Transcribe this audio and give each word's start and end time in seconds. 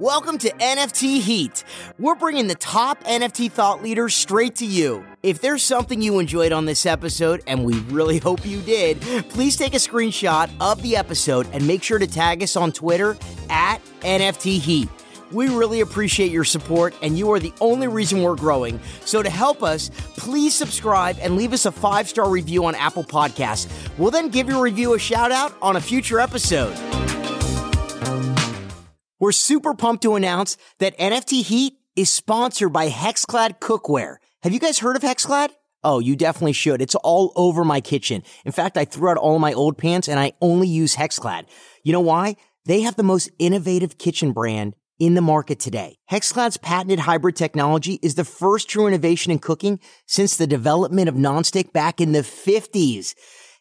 Welcome 0.00 0.36
to 0.38 0.50
NFT 0.50 1.22
Heat. 1.22 1.64
We're 1.98 2.16
bringing 2.16 2.48
the 2.48 2.54
top 2.54 3.02
NFT 3.04 3.50
thought 3.50 3.82
leaders 3.82 4.14
straight 4.14 4.56
to 4.56 4.66
you. 4.66 5.02
If 5.22 5.40
there's 5.40 5.62
something 5.62 6.02
you 6.02 6.18
enjoyed 6.18 6.52
on 6.52 6.66
this 6.66 6.84
episode, 6.84 7.42
and 7.46 7.64
we 7.64 7.78
really 7.80 8.18
hope 8.26 8.44
you 8.44 8.60
did, 8.60 9.00
please 9.30 9.56
take 9.56 9.72
a 9.72 9.78
screenshot 9.78 10.50
of 10.60 10.82
the 10.82 10.96
episode 10.96 11.48
and 11.50 11.66
make 11.66 11.82
sure 11.82 11.98
to 11.98 12.06
tag 12.06 12.42
us 12.42 12.56
on 12.56 12.72
Twitter 12.72 13.16
at 13.48 13.78
NFT 14.00 14.60
Heat. 14.60 14.90
We 15.32 15.48
really 15.48 15.80
appreciate 15.80 16.30
your 16.30 16.44
support, 16.44 16.94
and 17.00 17.16
you 17.16 17.32
are 17.32 17.40
the 17.40 17.54
only 17.62 17.88
reason 17.88 18.22
we're 18.22 18.36
growing. 18.36 18.78
So, 19.06 19.22
to 19.22 19.30
help 19.30 19.62
us, 19.62 19.90
please 20.18 20.54
subscribe 20.54 21.16
and 21.22 21.36
leave 21.36 21.54
us 21.54 21.64
a 21.64 21.72
five 21.72 22.06
star 22.06 22.28
review 22.28 22.66
on 22.66 22.74
Apple 22.74 23.02
Podcasts. 23.04 23.66
We'll 23.96 24.10
then 24.10 24.28
give 24.28 24.46
your 24.46 24.62
review 24.62 24.92
a 24.92 24.98
shout 24.98 25.32
out 25.32 25.56
on 25.62 25.76
a 25.76 25.80
future 25.80 26.20
episode. 26.20 26.76
We're 29.18 29.32
super 29.32 29.72
pumped 29.72 30.02
to 30.02 30.14
announce 30.14 30.58
that 30.78 30.98
NFT 30.98 31.42
Heat 31.42 31.78
is 31.96 32.10
sponsored 32.10 32.70
by 32.70 32.90
Hexclad 32.90 33.60
Cookware. 33.60 34.16
Have 34.42 34.52
you 34.52 34.60
guys 34.60 34.80
heard 34.80 34.94
of 34.94 35.00
Hexclad? 35.00 35.48
Oh, 35.82 36.00
you 36.00 36.16
definitely 36.16 36.52
should. 36.52 36.82
It's 36.82 36.94
all 36.96 37.32
over 37.34 37.64
my 37.64 37.80
kitchen. 37.80 38.22
In 38.44 38.52
fact, 38.52 38.76
I 38.76 38.84
threw 38.84 39.08
out 39.08 39.16
all 39.16 39.38
my 39.38 39.54
old 39.54 39.78
pants 39.78 40.06
and 40.06 40.20
I 40.20 40.32
only 40.42 40.68
use 40.68 40.96
Hexclad. 40.96 41.46
You 41.82 41.94
know 41.94 42.00
why? 42.00 42.36
They 42.66 42.82
have 42.82 42.96
the 42.96 43.02
most 43.02 43.30
innovative 43.38 43.96
kitchen 43.96 44.32
brand 44.32 44.74
in 44.98 45.14
the 45.14 45.22
market 45.22 45.60
today. 45.60 45.96
Hexclad's 46.10 46.58
patented 46.58 46.98
hybrid 46.98 47.36
technology 47.36 47.98
is 48.02 48.16
the 48.16 48.24
first 48.24 48.68
true 48.68 48.86
innovation 48.86 49.32
in 49.32 49.38
cooking 49.38 49.80
since 50.06 50.36
the 50.36 50.46
development 50.46 51.08
of 51.08 51.14
nonstick 51.14 51.72
back 51.72 52.02
in 52.02 52.12
the 52.12 52.20
50s. 52.20 53.14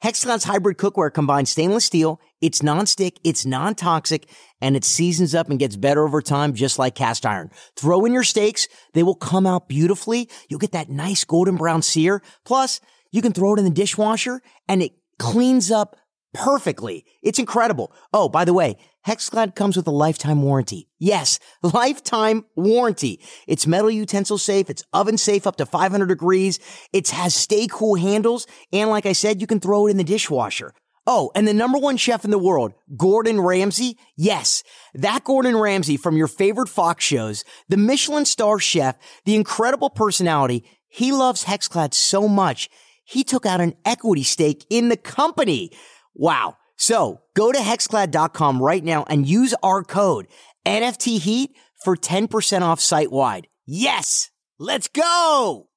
Hexclad's 0.04 0.44
hybrid 0.44 0.78
cookware 0.78 1.14
combines 1.14 1.50
stainless 1.50 1.86
steel, 1.86 2.20
it's 2.42 2.62
nonstick, 2.62 3.18
it's 3.24 3.46
non-toxic, 3.46 4.30
and 4.62 4.76
it 4.76 4.84
seasons 4.84 5.34
up 5.34 5.50
and 5.50 5.60
gets 5.60 5.76
better 5.76 6.06
over 6.06 6.22
time, 6.22 6.54
just 6.54 6.78
like 6.78 6.96
cast 6.96 7.26
iron. 7.26 7.50
Throw 7.76 8.06
in 8.06 8.14
your 8.14 8.24
steaks, 8.24 8.68
they 8.94 9.04
will 9.04 9.16
come 9.16 9.46
out 9.46 9.68
beautifully. 9.68 10.30
You'll 10.50 10.60
get 10.60 10.74
that 10.74 10.90
nice 10.90 11.24
golden 11.24 11.56
brown 11.56 11.82
sear. 11.82 12.22
Plus, 12.44 12.80
you 13.12 13.22
can 13.22 13.34
throw 13.34 13.54
it 13.56 13.60
in 13.60 13.66
the 13.66 13.72
dishwasher 13.72 14.42
and 14.68 14.82
it 14.82 14.92
cleans 15.18 15.72
up 15.72 15.96
perfectly. 16.34 17.06
It's 17.24 17.40
incredible. 17.40 17.94
Oh, 18.14 18.28
by 18.30 18.46
the 18.46 18.54
way, 18.54 18.78
Hexclad 19.06 19.54
comes 19.54 19.78
with 19.78 19.86
a 19.88 19.92
lifetime 19.92 20.42
warranty. 20.42 20.90
Yes, 20.98 21.40
lifetime 21.62 22.46
warranty. 22.56 23.22
It's 23.48 23.68
metal 23.68 23.92
utensil 23.92 24.38
safe. 24.38 24.70
It's 24.70 24.84
oven 24.94 25.18
safe 25.18 25.46
up 25.46 25.58
to 25.58 25.66
500 25.66 26.08
degrees. 26.08 26.60
It 26.92 27.10
has 27.10 27.36
stay 27.36 27.68
cool 27.70 27.96
handles. 27.96 28.48
And 28.74 28.90
like 28.90 29.06
I 29.06 29.14
said, 29.14 29.42
you 29.42 29.48
can 29.48 29.60
throw 29.60 29.88
it 29.88 29.92
in 29.92 29.98
the 29.98 30.04
dishwasher. 30.04 30.74
Oh, 31.08 31.32
and 31.36 31.48
the 31.48 31.54
number 31.54 31.78
one 31.78 31.98
chef 31.98 32.26
in 32.26 32.32
the 32.32 32.40
world, 32.40 32.74
Gordon 32.98 33.40
Ramsay. 33.40 33.96
Yes, 34.18 34.64
that 34.96 35.24
Gordon 35.24 35.56
Ramsay 35.56 35.98
from 35.98 36.18
your 36.18 36.28
favorite 36.28 36.70
Fox 36.70 37.04
shows, 37.04 37.44
the 37.70 37.78
Michelin 37.78 38.26
star 38.26 38.58
chef, 38.58 38.98
the 39.24 39.36
incredible 39.36 39.92
personality. 39.92 40.68
He 40.88 41.12
loves 41.12 41.44
Hexclad 41.46 41.94
so 41.94 42.28
much. 42.28 42.70
He 43.04 43.24
took 43.24 43.46
out 43.46 43.62
an 43.62 43.76
equity 43.86 44.24
stake 44.24 44.66
in 44.72 44.90
the 44.90 44.98
company. 44.98 45.70
Wow. 46.16 46.58
So 46.78 47.22
go 47.36 47.52
to 47.52 47.60
hexclad.com 47.60 48.62
right 48.62 48.84
now 48.84 49.04
and 49.08 49.28
use 49.28 49.54
our 49.64 49.84
code 49.84 50.28
NFT 50.66 51.20
Heat 51.20 51.52
for 51.84 51.96
10% 51.96 52.62
off 52.62 52.80
site 52.80 53.12
wide. 53.12 53.48
Yes, 53.66 54.30
let's 54.60 54.88
go. 54.88 55.68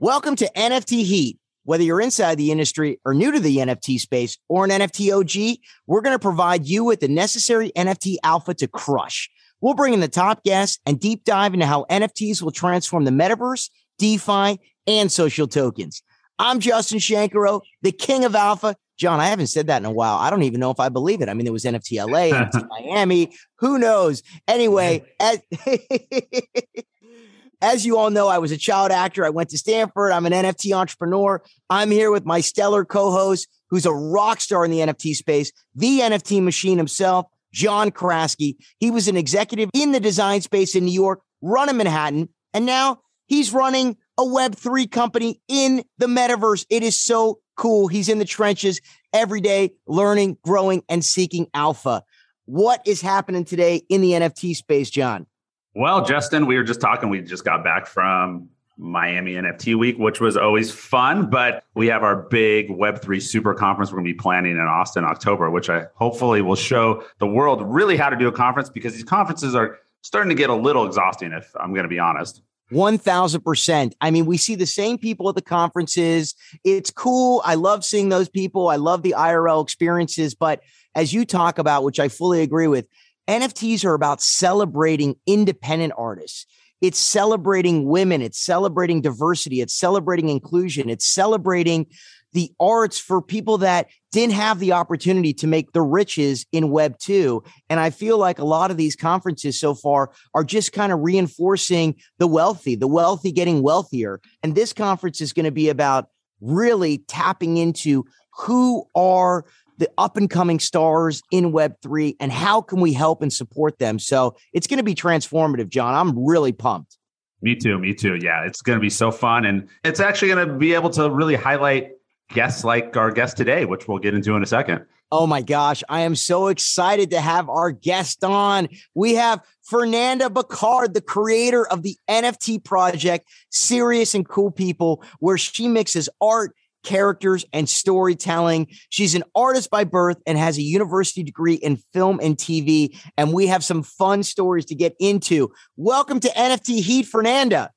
Welcome 0.00 0.36
to 0.36 0.50
NFT 0.56 1.04
Heat. 1.04 1.38
Whether 1.64 1.84
you're 1.84 2.00
inside 2.00 2.38
the 2.38 2.50
industry 2.50 2.98
or 3.04 3.14
new 3.14 3.30
to 3.30 3.38
the 3.38 3.58
NFT 3.58 4.00
space 4.00 4.36
or 4.48 4.64
an 4.64 4.70
NFT 4.70 5.16
OG, 5.16 5.58
we're 5.86 6.00
going 6.00 6.14
to 6.14 6.22
provide 6.22 6.66
you 6.66 6.82
with 6.82 6.98
the 6.98 7.08
necessary 7.08 7.70
NFT 7.76 8.16
alpha 8.24 8.54
to 8.54 8.66
crush. 8.66 9.30
We'll 9.60 9.74
bring 9.74 9.94
in 9.94 10.00
the 10.00 10.08
top 10.08 10.42
guests 10.42 10.80
and 10.86 10.98
deep 10.98 11.24
dive 11.24 11.54
into 11.54 11.66
how 11.66 11.84
NFTs 11.88 12.42
will 12.42 12.50
transform 12.50 13.04
the 13.04 13.12
metaverse, 13.12 13.70
DeFi, 13.98 14.58
and 14.88 15.12
social 15.12 15.46
tokens. 15.46 16.02
I'm 16.38 16.60
Justin 16.60 16.98
Shankaro, 16.98 17.60
the 17.82 17.92
king 17.92 18.24
of 18.24 18.34
alpha, 18.34 18.76
John, 19.02 19.18
I 19.18 19.26
haven't 19.26 19.48
said 19.48 19.66
that 19.66 19.82
in 19.82 19.84
a 19.84 19.90
while. 19.90 20.16
I 20.16 20.30
don't 20.30 20.44
even 20.44 20.60
know 20.60 20.70
if 20.70 20.78
I 20.78 20.88
believe 20.88 21.22
it. 21.22 21.28
I 21.28 21.34
mean, 21.34 21.44
there 21.44 21.52
was 21.52 21.64
NFT 21.64 21.98
LA, 22.06 22.36
NFT 22.38 22.68
Miami. 22.68 23.32
Who 23.58 23.78
knows? 23.78 24.22
Anyway, 24.46 25.04
as, 25.18 25.40
as 27.60 27.84
you 27.84 27.98
all 27.98 28.10
know, 28.10 28.28
I 28.28 28.38
was 28.38 28.52
a 28.52 28.56
child 28.56 28.92
actor. 28.92 29.24
I 29.24 29.30
went 29.30 29.50
to 29.50 29.58
Stanford. 29.58 30.12
I'm 30.12 30.24
an 30.26 30.32
NFT 30.32 30.72
entrepreneur. 30.76 31.42
I'm 31.68 31.90
here 31.90 32.12
with 32.12 32.24
my 32.24 32.40
stellar 32.40 32.84
co-host, 32.84 33.48
who's 33.70 33.86
a 33.86 33.92
rock 33.92 34.40
star 34.40 34.64
in 34.64 34.70
the 34.70 34.78
NFT 34.78 35.14
space, 35.14 35.50
the 35.74 36.00
NFT 36.00 36.40
machine 36.42 36.78
himself, 36.78 37.26
John 37.52 37.90
Kraske. 37.90 38.54
He 38.78 38.90
was 38.90 39.08
an 39.08 39.16
executive 39.16 39.70
in 39.74 39.90
the 39.90 40.00
design 40.00 40.42
space 40.42 40.76
in 40.76 40.84
New 40.84 40.92
York, 40.92 41.22
running 41.40 41.76
Manhattan, 41.76 42.28
and 42.54 42.66
now 42.66 43.00
he's 43.26 43.52
running 43.52 43.96
a 44.22 44.24
Web3 44.24 44.90
company 44.90 45.40
in 45.48 45.84
the 45.98 46.06
metaverse. 46.06 46.64
It 46.70 46.82
is 46.82 46.96
so 46.96 47.40
cool. 47.56 47.88
He's 47.88 48.08
in 48.08 48.18
the 48.18 48.24
trenches 48.24 48.80
every 49.12 49.40
day, 49.40 49.72
learning, 49.86 50.38
growing, 50.44 50.82
and 50.88 51.04
seeking 51.04 51.48
alpha. 51.54 52.04
What 52.44 52.82
is 52.86 53.00
happening 53.00 53.44
today 53.44 53.82
in 53.88 54.00
the 54.00 54.12
NFT 54.12 54.54
space, 54.54 54.90
John? 54.90 55.26
Well, 55.74 56.04
Justin, 56.04 56.46
we 56.46 56.56
were 56.56 56.64
just 56.64 56.80
talking. 56.80 57.08
We 57.08 57.20
just 57.22 57.44
got 57.44 57.64
back 57.64 57.86
from 57.86 58.48
Miami 58.76 59.34
NFT 59.34 59.74
week, 59.76 59.98
which 59.98 60.20
was 60.20 60.36
always 60.36 60.70
fun. 60.70 61.28
But 61.28 61.64
we 61.74 61.88
have 61.88 62.02
our 62.02 62.16
big 62.16 62.68
Web3 62.68 63.20
super 63.20 63.54
conference 63.54 63.90
we're 63.90 63.98
going 63.98 64.06
to 64.06 64.12
be 64.12 64.18
planning 64.18 64.52
in 64.52 64.60
Austin, 64.60 65.04
October, 65.04 65.50
which 65.50 65.68
I 65.68 65.86
hopefully 65.94 66.42
will 66.42 66.56
show 66.56 67.04
the 67.18 67.26
world 67.26 67.62
really 67.62 67.96
how 67.96 68.10
to 68.10 68.16
do 68.16 68.28
a 68.28 68.32
conference 68.32 68.70
because 68.70 68.92
these 68.92 69.04
conferences 69.04 69.54
are 69.54 69.78
starting 70.02 70.28
to 70.28 70.34
get 70.34 70.50
a 70.50 70.54
little 70.54 70.86
exhausting, 70.86 71.32
if 71.32 71.50
I'm 71.58 71.72
going 71.72 71.84
to 71.84 71.88
be 71.88 71.98
honest. 71.98 72.42
1000%. 72.72 73.92
I 74.00 74.10
mean, 74.10 74.26
we 74.26 74.36
see 74.36 74.54
the 74.54 74.66
same 74.66 74.98
people 74.98 75.28
at 75.28 75.34
the 75.34 75.42
conferences. 75.42 76.34
It's 76.64 76.90
cool. 76.90 77.42
I 77.44 77.54
love 77.54 77.84
seeing 77.84 78.08
those 78.08 78.28
people. 78.28 78.68
I 78.68 78.76
love 78.76 79.02
the 79.02 79.14
IRL 79.16 79.62
experiences. 79.62 80.34
But 80.34 80.60
as 80.94 81.12
you 81.12 81.24
talk 81.24 81.58
about, 81.58 81.84
which 81.84 82.00
I 82.00 82.08
fully 82.08 82.42
agree 82.42 82.66
with, 82.68 82.88
NFTs 83.28 83.84
are 83.84 83.94
about 83.94 84.20
celebrating 84.20 85.16
independent 85.26 85.92
artists. 85.96 86.46
It's 86.80 86.98
celebrating 86.98 87.86
women. 87.86 88.22
It's 88.22 88.38
celebrating 88.38 89.00
diversity. 89.00 89.60
It's 89.60 89.76
celebrating 89.76 90.28
inclusion. 90.28 90.90
It's 90.90 91.06
celebrating 91.06 91.86
the 92.32 92.52
arts 92.58 92.98
for 92.98 93.20
people 93.20 93.58
that 93.58 93.88
didn't 94.10 94.34
have 94.34 94.58
the 94.58 94.72
opportunity 94.72 95.32
to 95.32 95.46
make 95.46 95.72
the 95.72 95.82
riches 95.82 96.46
in 96.52 96.70
Web 96.70 96.98
2. 96.98 97.42
And 97.70 97.80
I 97.80 97.90
feel 97.90 98.18
like 98.18 98.38
a 98.38 98.44
lot 98.44 98.70
of 98.70 98.76
these 98.76 98.96
conferences 98.96 99.58
so 99.58 99.74
far 99.74 100.12
are 100.34 100.44
just 100.44 100.72
kind 100.72 100.92
of 100.92 101.00
reinforcing 101.00 101.96
the 102.18 102.26
wealthy, 102.26 102.74
the 102.74 102.88
wealthy 102.88 103.32
getting 103.32 103.62
wealthier. 103.62 104.20
And 104.42 104.54
this 104.54 104.72
conference 104.72 105.20
is 105.20 105.32
going 105.32 105.44
to 105.44 105.50
be 105.50 105.68
about 105.68 106.08
really 106.40 106.98
tapping 106.98 107.56
into 107.56 108.04
who 108.36 108.84
are 108.94 109.44
the 109.78 109.90
up 109.98 110.16
and 110.16 110.28
coming 110.28 110.58
stars 110.60 111.22
in 111.30 111.52
Web3 111.52 112.16
and 112.20 112.30
how 112.30 112.60
can 112.60 112.80
we 112.80 112.92
help 112.92 113.22
and 113.22 113.32
support 113.32 113.78
them. 113.78 113.98
So 113.98 114.36
it's 114.52 114.66
going 114.66 114.78
to 114.78 114.84
be 114.84 114.94
transformative, 114.94 115.68
John. 115.68 115.94
I'm 115.94 116.24
really 116.24 116.52
pumped. 116.52 116.98
Me 117.40 117.56
too. 117.56 117.78
Me 117.78 117.92
too. 117.92 118.14
Yeah, 118.14 118.44
it's 118.44 118.62
going 118.62 118.78
to 118.78 118.80
be 118.80 118.90
so 118.90 119.10
fun. 119.10 119.44
And 119.44 119.68
it's 119.84 119.98
actually 119.98 120.28
going 120.28 120.46
to 120.46 120.54
be 120.54 120.74
able 120.74 120.90
to 120.90 121.10
really 121.10 121.34
highlight 121.34 121.90
guests 122.32 122.64
like 122.64 122.96
our 122.96 123.10
guest 123.10 123.36
today, 123.36 123.64
which 123.64 123.86
we'll 123.86 123.98
get 123.98 124.14
into 124.14 124.34
in 124.34 124.42
a 124.42 124.46
second. 124.46 124.84
Oh 125.10 125.26
my 125.26 125.42
gosh, 125.42 125.82
I 125.90 126.00
am 126.00 126.16
so 126.16 126.46
excited 126.48 127.10
to 127.10 127.20
have 127.20 127.50
our 127.50 127.70
guest 127.70 128.24
on. 128.24 128.68
We 128.94 129.14
have 129.14 129.42
Fernanda 129.62 130.30
Boccard, 130.30 130.94
the 130.94 131.02
creator 131.02 131.66
of 131.66 131.82
the 131.82 131.98
NFT 132.08 132.64
project, 132.64 133.28
Serious 133.50 134.14
and 134.14 134.26
Cool 134.26 134.50
People, 134.50 135.04
where 135.18 135.36
she 135.36 135.68
mixes 135.68 136.08
art, 136.22 136.56
characters, 136.82 137.44
and 137.52 137.68
storytelling. 137.68 138.68
She's 138.88 139.14
an 139.14 139.24
artist 139.34 139.70
by 139.70 139.84
birth 139.84 140.16
and 140.26 140.38
has 140.38 140.56
a 140.56 140.62
university 140.62 141.22
degree 141.22 141.54
in 141.56 141.76
film 141.92 142.18
and 142.22 142.36
TV. 142.36 142.98
And 143.18 143.34
we 143.34 143.48
have 143.48 143.62
some 143.62 143.82
fun 143.82 144.22
stories 144.22 144.64
to 144.66 144.74
get 144.74 144.96
into. 144.98 145.52
Welcome 145.76 146.20
to 146.20 146.28
NFT 146.28 146.80
Heat, 146.80 147.06
Fernanda. 147.06 147.70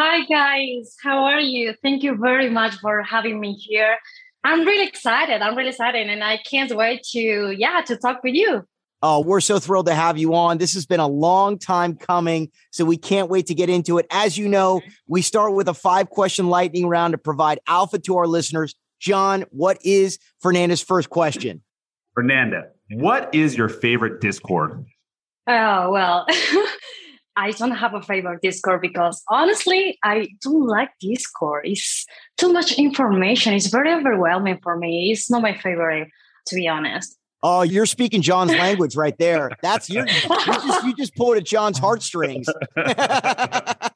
Hi, 0.00 0.24
guys. 0.26 0.94
How 1.02 1.24
are 1.24 1.40
you? 1.40 1.74
Thank 1.82 2.04
you 2.04 2.16
very 2.16 2.48
much 2.48 2.76
for 2.76 3.02
having 3.02 3.40
me 3.40 3.54
here. 3.54 3.96
I'm 4.44 4.60
really 4.64 4.86
excited. 4.86 5.42
I'm 5.42 5.56
really 5.56 5.70
excited, 5.70 6.08
and 6.08 6.22
I 6.22 6.36
can't 6.48 6.70
wait 6.70 7.02
to, 7.10 7.52
yeah, 7.58 7.80
to 7.84 7.96
talk 7.96 8.22
with 8.22 8.34
you. 8.34 8.62
Oh, 9.02 9.18
we're 9.18 9.40
so 9.40 9.58
thrilled 9.58 9.86
to 9.86 9.94
have 9.96 10.16
you 10.16 10.36
on. 10.36 10.58
This 10.58 10.74
has 10.74 10.86
been 10.86 11.00
a 11.00 11.08
long 11.08 11.58
time 11.58 11.96
coming, 11.96 12.52
so 12.70 12.84
we 12.84 12.96
can't 12.96 13.28
wait 13.28 13.46
to 13.46 13.56
get 13.56 13.68
into 13.68 13.98
it. 13.98 14.06
As 14.12 14.38
you 14.38 14.46
know, 14.46 14.82
we 15.08 15.20
start 15.20 15.54
with 15.54 15.66
a 15.66 15.74
five 15.74 16.10
question 16.10 16.48
lightning 16.48 16.86
round 16.86 17.10
to 17.10 17.18
provide 17.18 17.58
alpha 17.66 17.98
to 17.98 18.18
our 18.18 18.28
listeners. 18.28 18.76
John, 19.00 19.46
what 19.50 19.78
is 19.84 20.20
Fernanda's 20.40 20.80
first 20.80 21.10
question? 21.10 21.60
Fernanda, 22.14 22.68
what 22.92 23.34
is 23.34 23.56
your 23.56 23.68
favorite 23.68 24.20
Discord? 24.20 24.84
Oh, 25.48 25.90
well, 25.90 26.24
I 27.38 27.52
don't 27.52 27.70
have 27.70 27.94
a 27.94 28.02
favorite 28.02 28.42
Discord 28.42 28.82
because 28.82 29.22
honestly, 29.28 29.96
I 30.02 30.26
don't 30.42 30.66
like 30.66 30.90
Discord. 31.00 31.68
It's 31.68 32.04
too 32.36 32.52
much 32.52 32.72
information. 32.72 33.54
It's 33.54 33.68
very 33.68 33.92
overwhelming 33.92 34.58
for 34.60 34.76
me. 34.76 35.12
It's 35.12 35.30
not 35.30 35.42
my 35.42 35.56
favorite, 35.56 36.08
to 36.48 36.54
be 36.56 36.66
honest. 36.66 37.16
Oh, 37.44 37.62
you're 37.62 37.86
speaking 37.86 38.22
John's 38.22 38.50
language 38.50 38.96
right 38.96 39.16
there. 39.18 39.52
That's 39.62 39.88
you 39.88 40.04
just 40.04 40.84
you 40.84 40.96
just 40.96 41.14
pulled 41.14 41.36
at 41.36 41.44
John's 41.44 41.78
heartstrings. 41.78 42.48
yeah, 42.76 42.84
right, 42.84 43.86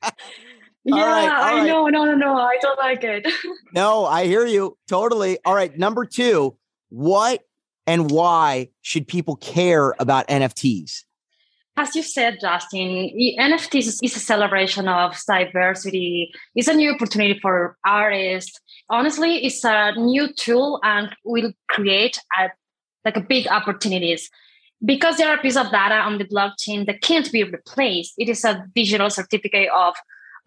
I 0.85 1.53
right. 1.55 1.67
know. 1.67 1.89
No, 1.89 2.05
no, 2.05 2.15
no. 2.15 2.37
I 2.37 2.57
don't 2.63 2.79
like 2.79 3.03
it. 3.03 3.27
no, 3.75 4.05
I 4.05 4.27
hear 4.27 4.47
you 4.47 4.79
totally. 4.89 5.39
All 5.45 5.55
right, 5.55 5.77
number 5.77 6.05
two. 6.05 6.57
What 6.91 7.41
and 7.89 8.09
why 8.09 8.69
should 8.83 9.09
people 9.09 9.35
care 9.35 9.97
about 9.99 10.29
NFTs? 10.29 11.03
As 11.77 11.97
you 11.97 12.03
said, 12.03 12.39
Justin, 12.41 13.11
NFTs 13.39 13.99
is 14.03 14.17
a 14.17 14.21
celebration 14.21 14.89
of 14.89 15.19
diversity. 15.27 16.33
It's 16.55 16.69
a 16.69 16.75
new 16.75 16.93
opportunity 16.93 17.39
for 17.41 17.79
artists. 17.87 18.61
Honestly, 18.91 19.45
it's 19.47 19.65
a 19.65 19.93
new 19.93 20.33
tool 20.35 20.81
and 20.83 21.15
will 21.25 21.53
create 21.69 22.19
a, 22.39 22.51
like 23.05 23.17
a 23.17 23.21
big 23.21 23.49
opportunities 23.49 24.29
because 24.85 25.17
there 25.17 25.29
are 25.29 25.39
pieces 25.39 25.57
of 25.65 25.71
data 25.71 25.95
on 25.95 26.19
the 26.19 26.25
blockchain 26.27 26.85
that 26.87 27.01
can't 27.01 27.33
be 27.33 27.43
replaced. 27.43 28.15
It 28.19 28.29
is 28.29 28.45
a 28.45 28.67
digital 28.75 29.09
certificate 29.09 29.71
of 29.75 29.95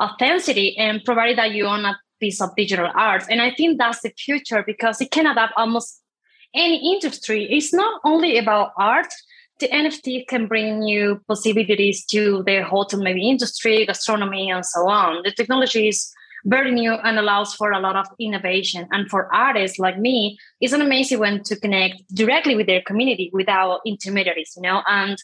authenticity, 0.01 0.77
and 0.77 1.03
provided 1.03 1.37
that 1.37 1.51
you 1.51 1.65
own 1.65 1.85
a 1.85 1.99
piece 2.19 2.41
of 2.41 2.55
digital 2.55 2.89
art, 2.95 3.23
and 3.29 3.41
I 3.41 3.51
think 3.51 3.77
that's 3.77 4.01
the 4.01 4.11
future 4.17 4.63
because 4.65 5.01
it 5.01 5.11
can 5.11 5.27
adapt 5.27 5.53
almost 5.57 6.01
any 6.53 6.93
industry. 6.93 7.47
It's 7.49 7.73
not 7.73 8.01
only 8.03 8.37
about 8.37 8.71
art 8.77 9.13
the 9.59 9.69
NFT 9.69 10.27
can 10.27 10.47
bring 10.47 10.79
new 10.79 11.21
possibilities 11.27 12.05
to 12.07 12.43
the 12.45 12.63
hotel 12.63 13.01
maybe 13.01 13.29
industry, 13.29 13.85
gastronomy, 13.85 14.51
and 14.51 14.65
so 14.65 14.89
on. 14.89 15.21
The 15.23 15.31
technology 15.31 15.87
is 15.87 16.11
very 16.45 16.71
new 16.71 16.93
and 16.93 17.17
allows 17.17 17.55
for 17.55 17.71
a 17.71 17.79
lot 17.79 17.95
of 17.95 18.07
innovation. 18.19 18.87
And 18.91 19.09
for 19.09 19.33
artists 19.33 19.79
like 19.79 19.97
me, 19.97 20.37
it's 20.61 20.73
an 20.73 20.81
amazing 20.81 21.19
way 21.19 21.39
to 21.39 21.55
connect 21.55 22.03
directly 22.13 22.55
with 22.55 22.67
their 22.67 22.81
community 22.81 23.31
without 23.33 23.81
intermediaries, 23.85 24.53
you 24.55 24.61
know. 24.61 24.81
And 24.87 25.17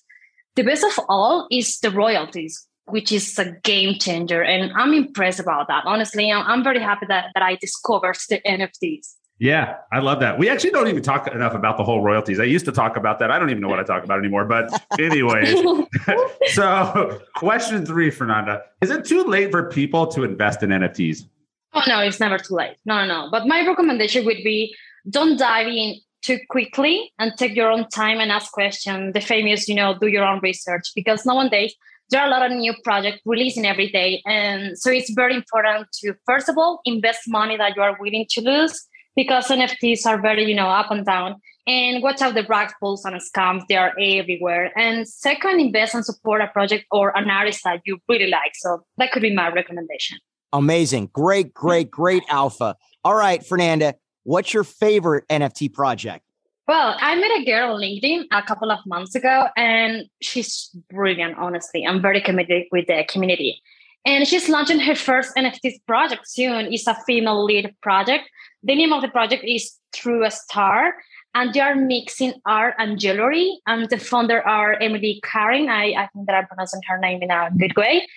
the 0.56 0.64
best 0.64 0.84
of 0.84 1.06
all 1.08 1.48
is 1.52 1.80
the 1.80 1.92
royalties, 1.92 2.68
which 2.86 3.12
is 3.12 3.38
a 3.38 3.52
game 3.64 4.00
changer. 4.00 4.42
And 4.44 4.72
I'm 4.74 4.94
impressed 4.94 5.40
about 5.40 5.68
that. 5.68 5.84
Honestly, 5.86 6.32
I'm 6.32 6.64
very 6.64 6.82
happy 6.82 7.06
that, 7.08 7.32
that 7.36 7.44
I 7.44 7.56
discovered 7.56 8.18
the 8.30 8.40
NFTs. 8.46 9.16
Yeah, 9.42 9.78
I 9.92 10.02
love 10.02 10.20
that. 10.20 10.38
We 10.38 10.50
actually 10.50 10.70
don't 10.70 10.88
even 10.88 11.02
talk 11.02 11.28
enough 11.28 11.56
about 11.56 11.76
the 11.76 11.84
whole 11.84 12.04
royalties. 12.04 12.40
I 12.40 12.44
used 12.44 12.64
to 12.66 12.72
talk 12.72 12.96
about 12.96 13.18
that. 13.18 13.32
I 13.32 13.40
don't 13.40 13.50
even 13.50 13.62
know 13.62 13.70
what 13.70 13.80
I 13.80 13.84
talk 13.84 14.04
about 14.04 14.20
anymore. 14.20 14.46
But 14.46 14.70
anyways, 15.00 15.60
so 16.54 17.20
question 17.36 17.84
three, 17.84 18.12
Fernanda, 18.12 18.62
is 18.82 18.92
it 18.92 19.04
too 19.04 19.24
late 19.24 19.50
for 19.50 19.68
people 19.68 20.06
to 20.10 20.24
invest 20.24 20.62
in 20.62 20.70
NFTs? 20.70 21.24
Oh 21.74 21.82
no, 21.88 22.02
it's 22.02 22.20
never 22.20 22.38
too 22.38 22.54
late. 22.54 22.76
No, 22.86 23.04
no, 23.04 23.08
no. 23.08 23.30
But 23.32 23.48
my 23.48 23.66
recommendation 23.66 24.26
would 24.26 24.44
be 24.44 24.76
don't 25.10 25.40
dive 25.40 25.66
in 25.66 25.96
too 26.22 26.38
quickly 26.52 27.12
and 27.18 27.34
take 27.36 27.56
your 27.56 27.72
own 27.72 27.90
time 27.90 28.20
and 28.20 28.32
ask 28.32 28.52
questions. 28.52 29.14
The 29.14 29.22
famous, 29.22 29.68
you 29.68 29.74
know, 29.74 29.98
do 30.00 30.06
your 30.06 30.24
own 30.24 30.40
research 30.44 30.92
because 30.96 31.26
nowadays 31.26 31.74
there 32.12 32.22
are 32.22 32.28
a 32.28 32.30
lot 32.30 32.46
of 32.46 32.56
new 32.56 32.76
projects 32.84 33.22
releasing 33.26 33.66
every 33.66 33.90
day. 33.90 34.22
And 34.28 34.78
so 34.78 34.92
it's 34.92 35.10
very 35.10 35.34
important 35.34 35.88
to, 36.02 36.14
first 36.28 36.48
of 36.48 36.60
all, 36.60 36.82
invest 36.86 37.22
money 37.26 37.58
that 37.58 37.76
you 37.76 37.82
are 37.82 37.98
willing 38.00 38.28
to 38.30 38.42
lose 38.42 38.86
because 39.16 39.48
NFTs 39.48 40.06
are 40.06 40.22
very, 40.22 40.46
you 40.46 40.56
know, 40.56 40.68
up 40.68 40.92
and 40.92 41.06
down. 41.06 41.36
And 41.68 42.02
watch 42.02 42.22
out 42.22 42.34
the 42.34 42.44
rug 42.44 42.72
pulls 42.80 43.06
and 43.06 43.16
scams, 43.22 43.64
they 43.70 43.76
are 43.76 43.94
everywhere. 44.00 44.72
And 44.76 45.08
second, 45.08 45.60
invest 45.60 45.94
and 45.94 46.04
support 46.04 46.42
a 46.42 46.48
project 46.48 46.86
or 46.92 47.16
an 47.16 47.30
artist 47.30 47.64
that 47.66 47.82
you 47.86 48.00
really 48.10 48.28
like. 48.28 48.54
So 48.56 48.84
that 48.98 49.12
could 49.12 49.22
be 49.22 49.34
my 49.34 49.50
recommendation. 49.50 50.18
Amazing. 50.54 51.12
Great, 51.14 51.54
great, 51.54 51.92
great 51.92 52.24
alpha. 52.30 52.76
All 53.04 53.16
right, 53.16 53.46
Fernanda, 53.46 53.96
what's 54.24 54.54
your 54.54 54.64
favorite 54.64 55.28
NFT 55.30 55.72
project? 55.72 56.26
Well, 56.68 56.96
I 57.00 57.16
met 57.16 57.32
a 57.42 57.46
girl 57.46 57.74
on 57.74 57.82
LinkedIn 57.82 58.26
a 58.32 58.42
couple 58.44 58.72
of 58.72 58.80
months 58.86 59.16
ago, 59.16 59.48
and 59.58 60.06
she's 60.22 60.70
brilliant, 60.90 61.38
honestly. 61.38 61.86
I'm 61.86 62.02
very 62.02 62.22
committed 62.22 62.64
with 62.72 62.88
the 62.88 63.04
community. 63.08 63.62
And 64.06 64.28
she's 64.28 64.50
launching 64.50 64.80
her 64.80 64.96
first 64.96 65.36
NFT 65.36 65.86
project 65.86 66.28
soon. 66.28 66.74
It's 66.74 66.88
a 66.88 66.96
female 67.06 67.44
lead 67.44 67.76
project 67.82 68.30
the 68.64 68.76
name 68.76 68.94
of 68.94 69.02
the 69.02 69.08
project 69.08 69.44
is 69.46 69.74
Through 69.94 70.26
a 70.26 70.32
Star, 70.32 70.94
and 71.34 71.54
they 71.54 71.60
are 71.60 71.76
mixing 71.76 72.34
art 72.46 72.76
and 72.78 73.00
jewelry. 73.00 73.60
And 73.66 73.90
the 73.90 73.98
founder 73.98 74.46
are 74.48 74.74
Emily 74.74 75.22
Karen. 75.24 75.70
I, 75.70 75.94
I 75.94 76.10
think 76.14 76.28
that 76.28 76.36
I'm 76.36 76.48
pronouncing 76.48 76.82
her 76.88 76.98
name 76.98 77.24
in 77.24 77.32
a 77.32 77.50
good 77.58 77.76
way. 77.76 78.08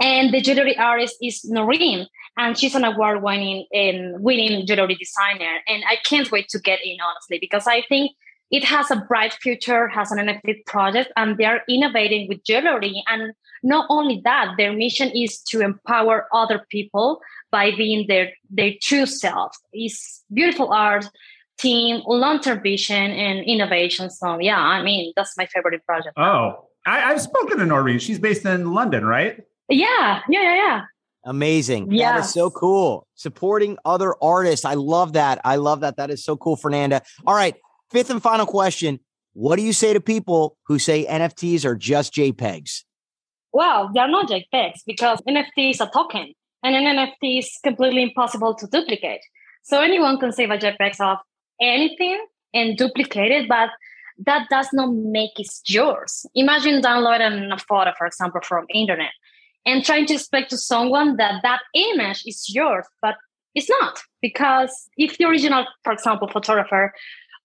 And 0.00 0.32
the 0.32 0.40
jewelry 0.40 0.76
artist 0.76 1.16
is 1.22 1.44
Noreen, 1.44 2.08
and 2.36 2.58
she's 2.58 2.74
an 2.74 2.84
award-winning 2.84 3.66
and 3.72 4.20
winning 4.22 4.66
jewelry 4.66 4.96
designer. 4.96 5.58
And 5.68 5.84
I 5.88 5.96
can't 6.04 6.30
wait 6.32 6.48
to 6.48 6.58
get 6.58 6.80
in, 6.84 6.96
honestly, 7.00 7.38
because 7.40 7.66
I 7.66 7.82
think 7.82 8.12
it 8.50 8.64
has 8.64 8.90
a 8.90 8.96
bright 8.96 9.32
future, 9.34 9.88
has 9.88 10.10
an 10.10 10.18
NFT 10.18 10.66
project, 10.66 11.12
and 11.16 11.38
they 11.38 11.44
are 11.44 11.60
innovating 11.68 12.28
with 12.28 12.44
jewelry. 12.44 13.02
And 13.08 13.32
not 13.62 13.86
only 13.88 14.20
that, 14.24 14.54
their 14.58 14.72
mission 14.72 15.10
is 15.14 15.40
to 15.50 15.60
empower 15.60 16.26
other 16.32 16.66
people 16.68 17.20
by 17.52 17.70
being 17.76 18.06
their 18.08 18.32
their 18.50 18.72
true 18.82 19.06
self. 19.06 19.54
It's 19.72 20.24
beautiful 20.32 20.72
art, 20.72 21.08
team, 21.58 22.02
long-term 22.06 22.62
vision, 22.62 23.12
and 23.12 23.44
innovation. 23.44 24.10
So 24.10 24.40
yeah, 24.40 24.58
I 24.58 24.82
mean 24.82 25.12
that's 25.14 25.36
my 25.36 25.46
favorite 25.46 25.86
project. 25.86 26.18
Oh, 26.18 26.68
I, 26.84 26.98
have 26.98 27.20
spoken 27.20 27.58
to 27.58 27.66
Noreen. 27.66 28.00
She's 28.00 28.18
based 28.18 28.44
in 28.44 28.72
London, 28.72 29.04
right? 29.04 29.40
Yeah, 29.68 30.22
yeah, 30.28 30.42
yeah, 30.42 30.54
yeah. 30.56 30.80
Amazing. 31.24 31.92
Yeah. 31.92 32.14
That 32.14 32.24
is 32.24 32.32
so 32.32 32.50
cool. 32.50 33.06
Supporting 33.14 33.78
other 33.84 34.16
artists. 34.20 34.64
I 34.64 34.74
love 34.74 35.12
that. 35.12 35.40
I 35.44 35.54
love 35.54 35.80
that. 35.80 35.96
That 35.96 36.10
is 36.10 36.24
so 36.24 36.36
cool, 36.36 36.56
Fernanda. 36.56 37.02
All 37.26 37.34
right. 37.34 37.54
Fifth 37.92 38.10
and 38.10 38.20
final 38.20 38.44
question. 38.44 38.98
What 39.34 39.56
do 39.56 39.62
you 39.62 39.72
say 39.72 39.92
to 39.92 40.00
people 40.00 40.56
who 40.66 40.80
say 40.80 41.06
NFTs 41.06 41.64
are 41.64 41.76
just 41.76 42.12
JPEGs? 42.14 42.82
Well, 43.52 43.90
they're 43.94 44.08
not 44.08 44.28
JPEGs 44.28 44.80
because 44.84 45.20
NFT 45.28 45.70
is 45.70 45.80
a 45.80 45.86
token 45.86 46.34
and 46.62 46.74
an 46.74 46.96
NFT 46.96 47.38
is 47.38 47.58
completely 47.62 48.02
impossible 48.02 48.54
to 48.54 48.66
duplicate. 48.66 49.20
So 49.62 49.80
anyone 49.80 50.18
can 50.18 50.32
save 50.32 50.50
a 50.50 50.58
JPEG 50.58 51.00
of 51.00 51.18
anything 51.60 52.24
and 52.54 52.76
duplicate 52.76 53.30
it, 53.30 53.48
but 53.48 53.70
that 54.26 54.48
does 54.50 54.68
not 54.72 54.92
make 54.92 55.38
it 55.38 55.48
yours. 55.66 56.26
Imagine 56.34 56.80
downloading 56.80 57.50
a 57.50 57.58
photo, 57.58 57.92
for 57.96 58.06
example, 58.06 58.40
from 58.42 58.66
internet 58.72 59.12
and 59.64 59.84
trying 59.84 60.06
to 60.06 60.14
explain 60.14 60.46
to 60.48 60.58
someone 60.58 61.16
that 61.16 61.42
that 61.42 61.60
image 61.74 62.22
is 62.26 62.52
yours, 62.52 62.86
but 63.00 63.16
it's 63.54 63.68
not 63.68 64.00
because 64.20 64.88
if 64.96 65.18
the 65.18 65.24
original, 65.24 65.66
for 65.84 65.92
example, 65.92 66.28
photographer 66.28 66.92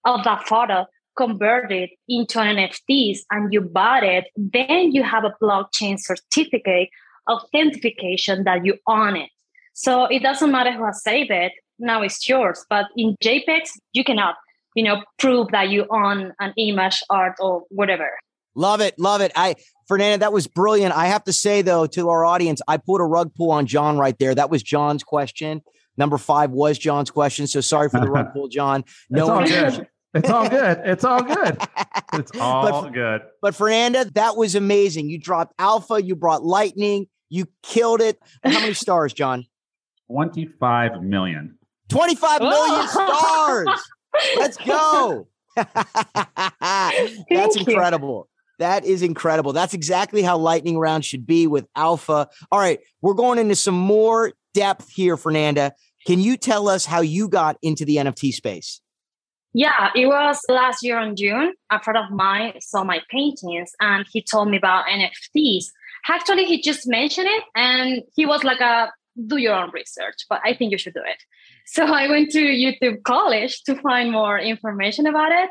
of 0.06 0.24
that 0.24 0.48
photo 0.48 0.86
converted 1.18 1.90
into 2.08 2.40
an 2.40 2.56
NFTs 2.56 3.20
and 3.32 3.52
you 3.52 3.62
bought 3.62 4.04
it, 4.04 4.26
then 4.36 4.92
you 4.92 5.04
have 5.04 5.24
a 5.24 5.34
blockchain 5.42 6.00
certificate 6.00 6.90
authentication 7.30 8.44
that 8.44 8.66
you 8.66 8.76
own 8.88 9.16
it. 9.16 9.30
So 9.74 10.06
it 10.06 10.24
doesn't 10.24 10.52
matter 10.52 10.72
who 10.72 10.86
has 10.86 11.04
saved 11.04 11.32
it, 11.32 11.52
now 11.80 12.02
it's 12.02 12.28
yours. 12.28 12.66
But 12.70 12.86
in 12.96 13.16
JPEGs, 13.24 13.70
you 13.94 14.04
cannot, 14.04 14.36
you 14.76 14.84
know, 14.84 15.04
prove 15.20 15.50
that 15.52 15.70
you 15.70 15.86
own 15.90 16.34
an 16.40 16.54
image, 16.58 17.04
art, 17.10 17.36
or 17.40 17.64
whatever. 17.70 18.10
Love 18.56 18.82
it, 18.82 18.98
love 18.98 19.22
it. 19.22 19.32
I 19.36 19.56
Fernanda, 19.88 20.18
that 20.20 20.34
was 20.34 20.48
brilliant. 20.48 20.96
I 20.96 21.06
have 21.08 21.24
to 21.26 21.34
say 21.34 21.62
though 21.62 21.86
to 21.88 22.10
our 22.10 22.26
audience, 22.26 22.62
I 22.68 22.78
put 22.78 23.02
a 23.02 23.06
rug 23.06 23.34
pull 23.36 23.52
on 23.52 23.68
John 23.68 23.98
right 23.98 24.18
there. 24.18 24.34
That 24.34 24.50
was 24.50 24.64
John's 24.64 25.04
question. 25.04 25.62
Number 25.96 26.18
five 26.18 26.52
was 26.52 26.78
John's 26.78 27.12
question. 27.12 27.48
So 27.48 27.62
sorry 27.62 27.90
for 27.90 28.00
the 28.00 28.10
rug 28.10 28.28
pull, 28.34 28.48
John. 28.48 28.84
No, 29.10 29.40
it's 29.40 30.30
all 30.30 30.50
good. 30.50 30.82
It's 30.86 31.04
all 31.04 31.24
good. 31.24 31.58
It's 32.14 32.32
all 32.40 32.84
but, 32.84 32.94
good. 32.94 33.22
But 33.42 33.54
Fernanda, 33.54 34.06
that 34.16 34.38
was 34.38 34.56
amazing. 34.56 35.10
You 35.10 35.20
dropped 35.20 35.54
alpha, 35.60 36.02
you 36.02 36.16
brought 36.16 36.42
lightning, 36.42 37.08
you 37.30 37.48
killed 37.64 38.02
it. 38.02 38.20
How 38.44 38.60
many 38.60 38.74
stars, 38.74 39.14
John? 39.14 39.46
25 40.08 41.04
million. 41.04 41.58
25 41.90 42.42
million 42.42 42.88
stars. 42.90 43.68
Let's 44.38 44.58
go. 44.58 45.28
That's 45.56 47.56
incredible. 47.56 48.30
That 48.60 48.86
is 48.86 49.04
incredible. 49.04 49.54
That's 49.54 49.74
exactly 49.74 50.24
how 50.24 50.38
lightning 50.38 50.80
round 50.80 51.06
should 51.06 51.28
be 51.28 51.46
with 51.46 51.68
alpha. 51.76 52.28
All 52.52 52.60
right, 52.60 52.80
we're 53.02 53.14
going 53.14 53.38
into 53.38 53.56
some 53.56 53.76
more 53.76 54.34
depth 54.54 54.90
here, 54.90 55.16
Fernanda. 55.16 55.74
Can 56.08 56.20
you 56.20 56.38
tell 56.38 56.68
us 56.68 56.86
how 56.86 57.02
you 57.02 57.28
got 57.28 57.58
into 57.62 57.86
the 57.86 57.98
NFT 57.98 58.32
space? 58.32 58.82
Yeah, 59.54 59.90
it 59.96 60.06
was 60.06 60.40
last 60.50 60.84
year 60.84 61.00
in 61.00 61.16
June. 61.16 61.54
A 61.72 61.82
friend 61.82 61.98
of 61.98 62.12
mine 62.12 62.54
saw 62.60 62.84
my 62.84 63.00
paintings 63.10 63.72
and 63.80 64.06
he 64.12 64.22
told 64.22 64.50
me 64.50 64.58
about 64.58 64.86
NFTs. 64.86 65.66
Actually, 66.10 66.46
he 66.46 66.62
just 66.62 66.88
mentioned 66.88 67.28
it 67.30 67.44
and 67.56 68.04
he 68.16 68.26
was 68.26 68.44
like 68.44 68.62
a 68.62 68.92
do 69.26 69.38
your 69.38 69.56
own 69.56 69.72
research, 69.72 70.26
but 70.30 70.40
I 70.46 70.54
think 70.54 70.72
you 70.72 70.78
should 70.78 70.94
do 70.94 71.02
it. 71.04 71.18
So 71.66 71.86
I 71.86 72.08
went 72.08 72.32
to 72.32 72.40
YouTube 72.40 73.04
college 73.04 73.64
to 73.64 73.76
find 73.82 74.12
more 74.12 74.40
information 74.40 75.08
about 75.08 75.32
it. 75.32 75.50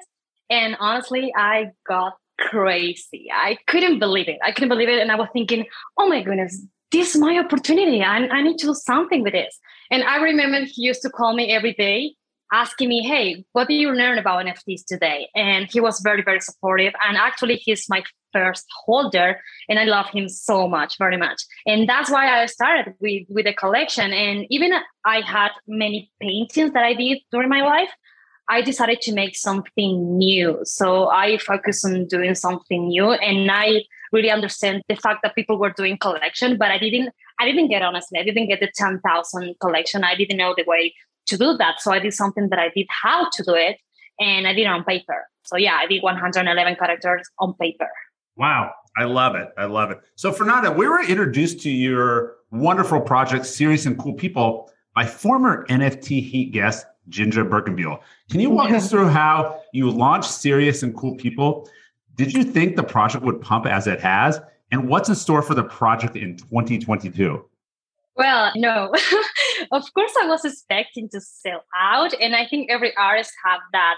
And 0.48 0.76
honestly, 0.78 1.32
I 1.36 1.70
got 1.86 2.14
crazy. 2.38 3.28
I 3.32 3.58
couldn't 3.66 3.98
believe 3.98 4.28
it. 4.28 4.38
I 4.44 4.52
couldn't 4.52 4.68
believe 4.68 4.88
it. 4.88 5.00
And 5.00 5.10
I 5.10 5.16
was 5.16 5.28
thinking, 5.32 5.66
oh 5.98 6.08
my 6.08 6.22
goodness, 6.22 6.64
this 6.92 7.14
is 7.14 7.20
my 7.20 7.38
opportunity. 7.38 8.02
I, 8.02 8.18
I 8.28 8.42
need 8.42 8.58
to 8.58 8.66
do 8.66 8.74
something 8.74 9.22
with 9.22 9.32
this. 9.32 9.58
And 9.90 10.04
I 10.04 10.22
remember 10.22 10.60
he 10.60 10.82
used 10.82 11.02
to 11.02 11.10
call 11.10 11.34
me 11.34 11.50
every 11.52 11.72
day 11.74 12.14
asking 12.52 12.88
me, 12.88 13.02
Hey, 13.02 13.44
what 13.52 13.68
did 13.68 13.74
you 13.74 13.92
learn 13.92 14.18
about 14.18 14.44
NFTs 14.44 14.84
today? 14.86 15.28
And 15.34 15.68
he 15.70 15.80
was 15.80 16.00
very, 16.00 16.22
very 16.22 16.40
supportive. 16.40 16.92
And 17.06 17.16
actually, 17.16 17.56
he's 17.56 17.86
my 17.88 18.02
first 18.32 18.66
holder 18.84 19.40
and 19.68 19.78
i 19.78 19.84
love 19.84 20.06
him 20.10 20.28
so 20.28 20.68
much 20.68 20.98
very 20.98 21.16
much. 21.16 21.40
And 21.64 21.88
that's 21.88 22.10
why 22.10 22.42
i 22.42 22.46
started 22.46 22.94
with 23.00 23.22
with 23.28 23.46
a 23.46 23.54
collection. 23.54 24.12
And 24.12 24.46
even 24.50 24.72
i 25.04 25.20
had 25.20 25.52
many 25.66 26.10
paintings 26.20 26.72
that 26.72 26.84
i 26.84 26.94
did 26.94 27.18
during 27.32 27.48
my 27.48 27.62
life. 27.62 27.90
I 28.48 28.62
decided 28.62 29.00
to 29.02 29.12
make 29.12 29.36
something 29.36 30.18
new. 30.18 30.60
So 30.64 31.08
i 31.08 31.38
focus 31.38 31.84
on 31.84 32.06
doing 32.06 32.34
something 32.34 32.88
new 32.88 33.12
and 33.12 33.50
i 33.50 33.82
really 34.12 34.30
understand 34.30 34.82
the 34.88 34.96
fact 34.96 35.20
that 35.22 35.34
people 35.34 35.58
were 35.58 35.70
doing 35.70 35.98
collection 35.98 36.56
but 36.56 36.70
i 36.70 36.78
didn't 36.78 37.10
i 37.40 37.44
didn't 37.44 37.68
get 37.68 37.82
honestly 37.82 38.18
i 38.20 38.22
didn't 38.22 38.48
get 38.48 38.60
the 38.60 38.70
10000 38.76 39.54
collection. 39.60 40.04
I 40.04 40.14
didn't 40.14 40.36
know 40.36 40.54
the 40.56 40.64
way 40.66 40.94
to 41.26 41.36
do 41.36 41.56
that 41.56 41.80
so 41.80 41.92
i 41.92 41.98
did 41.98 42.12
something 42.12 42.48
that 42.48 42.58
i 42.58 42.70
did 42.74 42.86
how 42.88 43.28
to 43.30 43.42
do 43.42 43.54
it 43.54 43.76
and 44.18 44.46
i 44.46 44.52
did 44.52 44.62
it 44.62 44.66
on 44.66 44.84
paper 44.84 45.26
so 45.44 45.56
yeah 45.56 45.78
i 45.80 45.86
did 45.86 46.02
111 46.02 46.76
characters 46.76 47.28
on 47.38 47.54
paper 47.54 47.88
Wow. 48.36 48.72
I 48.98 49.04
love 49.04 49.34
it. 49.34 49.48
I 49.58 49.64
love 49.64 49.90
it. 49.90 50.00
So, 50.14 50.32
Fernanda, 50.32 50.70
we 50.70 50.86
were 50.86 51.02
introduced 51.02 51.60
to 51.62 51.70
your 51.70 52.36
wonderful 52.50 53.00
project, 53.00 53.46
Serious 53.46 53.86
and 53.86 53.98
Cool 53.98 54.14
People, 54.14 54.70
by 54.94 55.04
former 55.04 55.66
NFT 55.66 56.22
Heat 56.22 56.52
guest, 56.52 56.86
Ginger 57.08 57.44
Birkenbuehl. 57.44 58.00
Can 58.30 58.40
you 58.40 58.50
walk 58.50 58.70
us 58.70 58.90
through 58.90 59.08
how 59.08 59.60
you 59.72 59.90
launched 59.90 60.30
Serious 60.30 60.82
and 60.82 60.96
Cool 60.96 61.14
People? 61.16 61.68
Did 62.14 62.32
you 62.32 62.42
think 62.42 62.76
the 62.76 62.82
project 62.82 63.24
would 63.24 63.40
pump 63.40 63.66
as 63.66 63.86
it 63.86 64.00
has? 64.00 64.40
And 64.72 64.88
what's 64.88 65.08
in 65.08 65.14
store 65.14 65.42
for 65.42 65.54
the 65.54 65.64
project 65.64 66.16
in 66.16 66.36
2022? 66.36 67.44
Well, 68.16 68.52
no. 68.56 68.92
of 69.72 69.94
course, 69.94 70.12
I 70.20 70.26
was 70.26 70.44
expecting 70.44 71.08
to 71.10 71.20
sell 71.20 71.62
out. 71.78 72.14
And 72.20 72.34
I 72.34 72.46
think 72.46 72.70
every 72.70 72.96
artist 72.96 73.32
have 73.44 73.60
that 73.72 73.96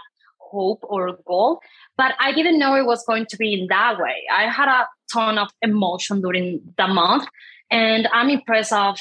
hope 0.50 0.80
or 0.82 1.18
goal, 1.26 1.60
but 1.96 2.14
I 2.18 2.32
didn't 2.32 2.58
know 2.58 2.74
it 2.74 2.86
was 2.86 3.04
going 3.06 3.26
to 3.26 3.36
be 3.36 3.54
in 3.54 3.66
that 3.68 3.98
way. 3.98 4.24
I 4.34 4.50
had 4.50 4.68
a 4.68 4.86
ton 5.12 5.38
of 5.38 5.48
emotion 5.62 6.20
during 6.20 6.60
the 6.76 6.88
month, 6.88 7.26
and 7.70 8.08
I'm 8.12 8.30
impressed 8.30 8.72
of 8.72 8.98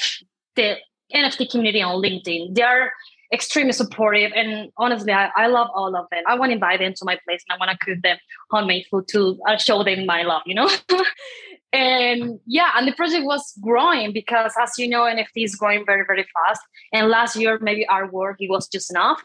the 0.56 0.76
NFT 1.14 1.50
community 1.50 1.82
on 1.82 2.02
LinkedIn. 2.02 2.54
They're 2.54 2.92
extremely 3.32 3.72
supportive, 3.72 4.32
and 4.34 4.70
honestly, 4.76 5.12
I, 5.12 5.30
I 5.36 5.46
love 5.46 5.68
all 5.74 5.96
of 5.96 6.06
them. 6.10 6.22
I 6.26 6.38
want 6.38 6.50
to 6.50 6.54
invite 6.54 6.80
them 6.80 6.92
to 6.94 7.04
my 7.04 7.18
place, 7.26 7.42
and 7.48 7.56
I 7.56 7.58
want 7.58 7.78
to 7.78 7.84
cook 7.84 8.02
them 8.02 8.18
homemade 8.50 8.86
food 8.90 9.08
to 9.08 9.38
uh, 9.48 9.56
show 9.56 9.82
them 9.82 10.06
my 10.06 10.22
love. 10.22 10.42
You 10.46 10.54
know. 10.54 10.70
and 11.72 12.40
yeah 12.46 12.70
and 12.76 12.88
the 12.88 12.92
project 12.92 13.24
was 13.24 13.52
growing 13.60 14.10
because 14.12 14.54
as 14.62 14.78
you 14.78 14.88
know 14.88 15.02
nft 15.02 15.28
is 15.36 15.54
growing 15.54 15.84
very 15.84 16.02
very 16.06 16.26
fast 16.32 16.62
and 16.94 17.08
last 17.08 17.36
year 17.36 17.58
maybe 17.60 17.86
our 17.88 18.10
work 18.10 18.36
it 18.40 18.48
was 18.48 18.66
just 18.68 18.90
enough 18.90 19.20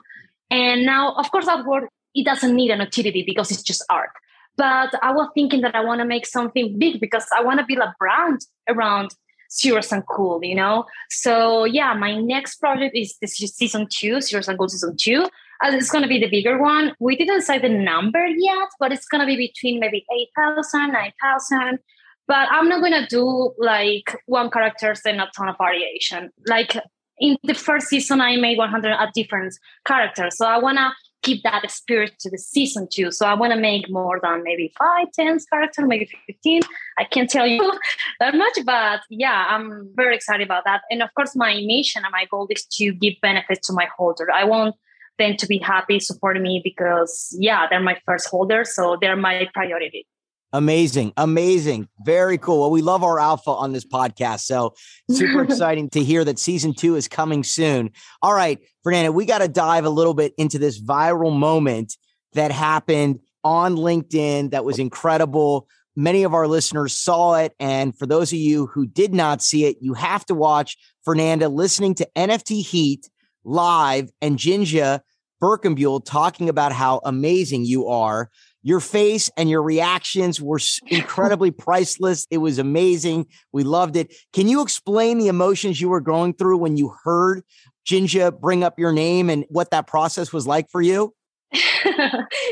and 0.52 0.86
now 0.86 1.14
of 1.14 1.32
course 1.32 1.48
our 1.48 1.66
work 1.66 1.90
it 2.16 2.26
doesn't 2.26 2.56
need 2.56 2.72
an 2.72 2.82
utility 2.82 3.24
because 3.26 3.52
it's 3.52 3.64
just 3.64 3.84
art. 3.90 4.12
But 4.56 4.94
I 5.02 5.12
was 5.12 5.30
thinking 5.34 5.62
that 5.62 5.76
I 5.76 5.84
want 5.84 6.00
to 6.00 6.06
make 6.06 6.28
something 6.28 6.78
big 6.78 7.00
because 7.00 7.26
I 7.36 7.42
want 7.42 7.60
to 7.60 7.66
build 7.68 7.80
a 7.80 7.94
brand 7.98 8.42
around 8.70 9.12
serious 9.50 9.92
and 9.92 10.06
cool, 10.08 10.40
you 10.44 10.56
know? 10.56 10.86
So 11.10 11.64
yeah, 11.64 11.94
my 11.96 12.16
next 12.20 12.58
project 12.58 12.96
is 12.96 13.16
this 13.20 13.36
season 13.36 13.88
two, 13.90 14.22
serious 14.22 14.48
and 14.48 14.58
cool 14.58 14.70
season 14.70 14.96
two. 15.00 15.24
Uh, 15.64 15.72
it's 15.72 15.90
going 15.90 16.04
to 16.04 16.08
be 16.08 16.20
the 16.20 16.30
bigger 16.30 16.62
one. 16.62 16.94
We 17.00 17.16
didn't 17.16 17.42
say 17.42 17.58
the 17.58 17.70
number 17.70 18.26
yet, 18.28 18.68
but 18.80 18.92
it's 18.92 19.08
going 19.08 19.22
to 19.22 19.28
be 19.28 19.38
between 19.38 19.80
maybe 19.80 20.06
8,000, 20.38 20.92
9,000. 20.92 21.80
But 22.28 22.48
I'm 22.52 22.70
not 22.70 22.82
to 22.82 23.06
do 23.08 23.54
like 23.58 24.16
one 24.26 24.50
characters 24.50 25.02
and 25.06 25.20
a 25.20 25.30
ton 25.36 25.50
of 25.50 25.56
variation. 25.58 26.32
Like 26.48 26.78
in 27.20 27.38
the 27.44 27.54
first 27.54 27.88
season, 27.88 28.22
I 28.22 28.38
made 28.38 28.58
100 28.58 28.98
different 29.14 29.54
characters. 29.86 30.38
So 30.38 30.46
I 30.46 30.58
want 30.58 30.78
to 30.78 30.92
keep 31.24 31.42
that 31.44 31.70
spirit 31.72 32.14
to 32.20 32.30
the 32.30 32.38
season 32.38 32.88
two. 32.92 33.10
So 33.12 33.26
I 33.26 33.34
want 33.34 33.54
to 33.54 33.60
make 33.60 33.90
more 33.90 34.20
than 34.22 34.44
maybe 34.44 34.74
five, 34.78 35.08
ten 35.14 35.28
10 35.28 35.40
characters, 35.52 35.86
maybe 35.88 36.10
15. 36.28 36.62
I 37.00 37.06
can't 37.06 37.30
tell 37.30 37.48
you 37.48 37.80
that 38.20 38.36
much, 38.36 38.60
but 38.66 39.02
yeah, 39.10 39.48
I'm 39.50 39.90
very 39.96 40.16
excited 40.16 40.46
about 40.46 40.66
that. 40.66 40.82
And 40.92 41.02
of 41.02 41.10
course, 41.16 41.36
my 41.36 41.62
mission 41.66 42.04
and 42.04 42.12
my 42.12 42.26
goal 42.30 42.48
is 42.50 42.66
to 42.78 42.94
give 42.94 43.14
benefits 43.22 43.68
to 43.68 43.74
my 43.74 43.88
holder. 43.98 44.30
I 44.32 44.44
want 44.44 44.76
them 45.18 45.38
to 45.38 45.48
be 45.48 45.58
happy, 45.58 46.00
supporting 46.00 46.44
me 46.44 46.62
because 46.64 47.36
yeah, 47.40 47.68
they're 47.70 47.80
my 47.80 47.98
first 48.06 48.28
holder. 48.28 48.66
So 48.66 48.98
they're 49.00 49.16
my 49.16 49.50
priority. 49.54 50.06
Amazing. 50.54 51.14
Amazing. 51.18 51.88
Very 52.06 52.38
cool. 52.38 52.62
Well, 52.62 52.72
we 52.72 52.84
love 52.84 53.04
our 53.04 53.20
alpha 53.20 53.50
on 53.50 53.74
this 53.74 53.86
podcast. 53.86 54.42
So 54.42 54.76
super 55.10 55.42
exciting 55.44 55.90
to 55.90 56.04
hear 56.04 56.24
that 56.24 56.38
season 56.38 56.76
two 56.76 56.96
is 56.96 57.08
coming 57.08 57.44
soon. 57.44 57.90
All 58.22 58.36
right, 58.36 58.60
Fernanda, 58.84 59.12
we 59.12 59.26
got 59.26 59.40
to 59.40 59.48
dive 59.48 59.86
a 59.86 59.90
little 59.90 60.14
bit 60.14 60.34
into 60.38 60.60
this 60.60 60.80
viral 60.80 61.36
moment 61.36 61.98
that 62.34 62.52
happened 62.52 63.20
on 63.44 63.76
LinkedIn 63.76 64.52
that 64.52 64.64
was 64.64 64.78
incredible. 64.78 65.68
Many 65.96 66.22
of 66.22 66.36
our 66.36 66.48
listeners 66.48 66.96
saw 66.96 67.36
it. 67.36 67.54
And 67.60 67.98
for 67.98 68.06
those 68.06 68.32
of 68.32 68.38
you 68.38 68.68
who 68.68 68.86
did 68.86 69.12
not 69.12 69.42
see 69.42 69.66
it, 69.66 69.78
you 69.82 69.96
have 69.96 70.24
to 70.28 70.36
watch 70.36 70.78
Fernanda 71.04 71.50
listening 71.50 71.96
to 71.96 72.08
NFT 72.16 72.64
Heat 72.64 73.10
live 73.44 74.12
and 74.22 74.38
Jinja 74.38 75.02
Birkenbuehl 75.42 76.06
talking 76.06 76.48
about 76.48 76.72
how 76.72 77.02
amazing 77.04 77.66
you 77.66 77.88
are 77.88 78.30
your 78.64 78.80
face 78.80 79.30
and 79.38 79.50
your 79.50 79.62
reactions 79.62 80.42
were 80.42 80.60
incredibly 80.88 81.52
priceless. 81.52 82.26
It 82.32 82.40
was 82.40 82.58
amazing. 82.58 83.28
We 83.52 83.64
loved 83.64 83.96
it. 83.96 84.14
Can 84.32 84.48
you 84.48 84.62
explain 84.62 85.20
the 85.20 85.28
emotions 85.28 85.80
you 85.80 85.90
were 85.90 86.02
going 86.02 86.34
through 86.34 86.58
when 86.58 86.78
you 86.78 86.96
heard 87.04 87.44
Jinja 87.86 88.32
bring 88.32 88.64
up 88.64 88.80
your 88.80 88.94
name 88.94 89.30
and 89.30 89.46
what 89.50 89.72
that 89.72 89.86
process 89.86 90.34
was 90.34 90.48
like 90.48 90.70
for 90.70 90.82
you? 90.82 91.14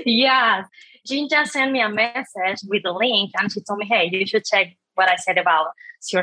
yeah. 0.06 0.66
Jinja 1.08 1.46
sent 1.48 1.72
me 1.72 1.82
a 1.82 1.90
message 1.90 2.60
with 2.68 2.86
a 2.86 2.92
link 2.92 3.32
and 3.40 3.52
she 3.52 3.62
told 3.62 3.80
me, 3.80 3.88
hey, 3.88 4.10
you 4.12 4.28
should 4.28 4.46
check 4.46 4.76
what 4.96 5.10
I 5.10 5.16
said 5.16 5.38
about 5.38 5.68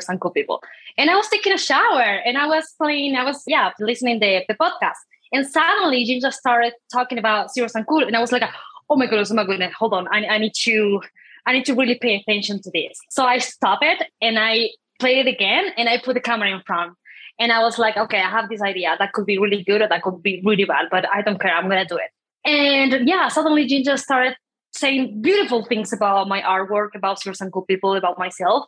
and 0.08 0.20
Cool 0.20 0.30
People. 0.30 0.62
And 0.96 1.10
I 1.10 1.16
was 1.16 1.28
taking 1.28 1.52
a 1.52 1.58
shower 1.58 2.02
and 2.02 2.36
I 2.36 2.46
was 2.46 2.74
playing, 2.76 3.16
I 3.16 3.24
was, 3.24 3.42
yeah, 3.46 3.72
listening 3.80 4.20
the, 4.20 4.44
the 4.48 4.54
podcast. 4.54 4.98
And 5.32 5.46
suddenly 5.46 6.04
Jinja 6.04 6.32
started 6.32 6.74
talking 6.92 7.18
about 7.18 7.50
and 7.56 7.86
Cool. 7.86 8.04
And 8.04 8.16
I 8.16 8.20
was 8.20 8.32
like, 8.32 8.42
oh 8.90 8.96
my 8.96 9.06
goodness, 9.06 9.30
oh 9.30 9.34
my 9.34 9.44
goodness, 9.44 9.72
hold 9.78 9.94
on. 9.94 10.08
I, 10.08 10.26
I 10.26 10.38
need 10.38 10.54
to, 10.62 11.00
I 11.46 11.52
need 11.52 11.64
to 11.66 11.74
really 11.74 11.96
pay 11.96 12.16
attention 12.16 12.60
to 12.62 12.70
this. 12.72 12.98
So 13.10 13.24
I 13.24 13.38
stop 13.38 13.80
it 13.82 14.02
and 14.20 14.38
I 14.38 14.70
play 14.98 15.20
it 15.20 15.26
again 15.26 15.66
and 15.76 15.88
I 15.88 15.98
put 15.98 16.14
the 16.14 16.20
camera 16.20 16.50
in 16.50 16.62
front. 16.66 16.94
And 17.40 17.52
I 17.52 17.60
was 17.60 17.78
like, 17.78 17.96
okay, 17.96 18.18
I 18.18 18.28
have 18.28 18.48
this 18.48 18.60
idea 18.60 18.96
that 18.98 19.12
could 19.12 19.26
be 19.26 19.38
really 19.38 19.62
good 19.62 19.80
or 19.80 19.88
that 19.88 20.02
could 20.02 20.22
be 20.22 20.42
really 20.44 20.64
bad, 20.64 20.86
but 20.90 21.08
I 21.12 21.22
don't 21.22 21.40
care. 21.40 21.52
I'm 21.52 21.68
going 21.68 21.86
to 21.86 21.94
do 21.94 21.98
it. 21.98 22.10
And 22.44 23.08
yeah, 23.08 23.28
suddenly 23.28 23.66
Jinja 23.66 23.96
started 23.96 24.34
saying 24.72 25.22
beautiful 25.22 25.64
things 25.64 25.92
about 25.92 26.28
my 26.28 26.42
artwork, 26.42 26.88
about 26.94 27.24
and 27.24 27.52
cool 27.52 27.62
people, 27.62 27.94
about 27.94 28.18
myself. 28.18 28.66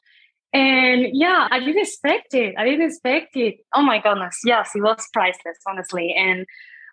And 0.53 1.07
yeah, 1.13 1.49
I 1.51 1.61
didn't 1.61 1.79
expect 1.79 2.35
it. 2.35 2.55
I 2.59 2.65
didn't 2.65 2.87
expect 2.87 3.37
it. 3.37 3.59
Oh 3.75 3.83
my 3.83 4.01
goodness. 4.01 4.39
Yes, 4.45 4.71
it 4.75 4.83
was 4.83 5.07
priceless, 5.13 5.59
honestly. 5.67 6.15
And 6.17 6.47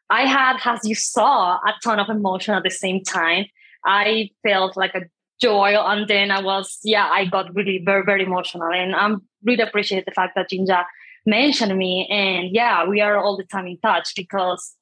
I 0.10 0.22
had, 0.26 0.58
as 0.66 0.80
you 0.84 0.96
saw, 0.96 1.56
a 1.56 1.74
ton 1.84 2.00
of 2.00 2.10
emotion 2.10 2.54
at 2.54 2.64
the 2.64 2.72
same 2.72 3.04
time. 3.04 3.46
I 3.86 4.30
felt 4.44 4.78
like 4.78 4.96
a 4.96 5.02
joy, 5.42 5.76
and 5.76 6.08
then 6.08 6.32
I 6.32 6.42
was, 6.42 6.80
yeah, 6.84 7.10
I 7.12 7.26
got 7.26 7.54
really 7.56 7.82
very, 7.84 8.04
very 8.06 8.24
emotional, 8.24 8.72
and 8.74 8.96
I'm 8.96 9.22
really 9.44 9.64
appreciate 9.64 10.06
the 10.06 10.12
fact 10.12 10.34
that 10.36 10.50
Jinja 10.50 10.86
mentioned 11.26 11.78
me, 11.78 12.08
and 12.10 12.54
yeah, 12.54 12.86
we 12.86 13.02
are 13.02 13.18
all 13.18 13.38
the 13.38 13.44
time 13.44 13.68
in 13.68 13.78
touch 13.80 14.14
because 14.16 14.74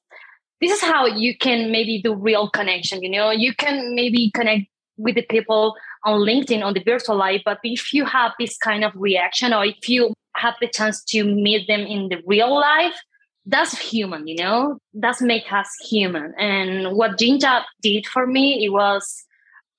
this 0.61 0.71
is 0.71 0.81
how 0.81 1.05
you 1.05 1.37
can 1.37 1.71
maybe 1.71 2.01
do 2.01 2.13
real 2.13 2.49
connection. 2.49 3.03
You 3.03 3.09
know, 3.09 3.31
you 3.31 3.53
can 3.53 3.93
maybe 3.93 4.31
connect 4.33 4.67
with 4.97 5.15
the 5.15 5.23
people 5.23 5.75
on 6.05 6.21
LinkedIn 6.21 6.63
on 6.63 6.73
the 6.73 6.83
virtual 6.83 7.17
life, 7.17 7.41
but 7.43 7.59
if 7.63 7.93
you 7.93 8.05
have 8.05 8.31
this 8.39 8.57
kind 8.57 8.83
of 8.83 8.93
reaction, 8.95 9.53
or 9.53 9.65
if 9.65 9.89
you 9.89 10.13
have 10.35 10.55
the 10.61 10.67
chance 10.67 11.03
to 11.05 11.23
meet 11.23 11.67
them 11.67 11.81
in 11.81 12.09
the 12.09 12.21
real 12.25 12.53
life 12.53 12.95
that's 13.45 13.77
human, 13.77 14.27
you 14.27 14.35
know, 14.35 14.79
that's 14.93 15.21
make 15.21 15.51
us 15.51 15.69
human. 15.87 16.33
And 16.39 16.95
what 16.95 17.17
Jinja 17.17 17.63
did 17.81 18.07
for 18.07 18.25
me, 18.25 18.65
it 18.65 18.69
was, 18.69 19.23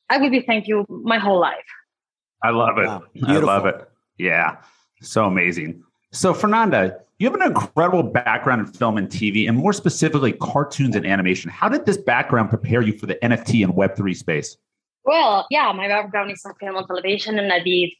I 0.09 0.19
will 0.19 0.31
be 0.31 0.41
thank 0.41 0.69
you 0.69 0.87
my 0.89 1.19
whole 1.19 1.41
life. 1.41 1.57
I 2.43 2.51
love 2.51 2.79
it. 2.79 2.87
Wow. 2.87 3.03
I 3.27 3.39
love 3.39 3.67
it. 3.67 3.89
Yeah. 4.19 4.57
So 5.03 5.25
amazing. 5.25 5.83
So, 6.13 6.33
Fernanda, 6.33 6.99
you 7.19 7.29
have 7.31 7.39
an 7.39 7.47
incredible 7.47 8.03
background 8.03 8.61
in 8.61 8.67
film 8.67 8.99
and 8.99 9.09
TV, 9.09 9.49
and 9.49 9.57
more 9.57 9.73
specifically, 9.73 10.33
cartoons 10.33 10.95
and 10.95 11.07
animation. 11.07 11.51
How 11.51 11.69
did 11.69 11.87
this 11.87 11.97
background 11.97 12.51
prepare 12.51 12.83
you 12.83 12.97
for 12.97 13.07
the 13.07 13.17
NFT 13.17 13.65
and 13.65 13.75
Web3 13.75 14.15
space? 14.15 14.57
Well, 15.05 15.47
yeah, 15.51 15.73
my 15.73 15.89
background 15.89 16.31
is 16.31 16.43
in 16.45 16.53
film 16.55 16.77
and 16.77 16.87
television, 16.87 17.39
and 17.39 17.53
I 17.53 17.61
did 17.61 17.91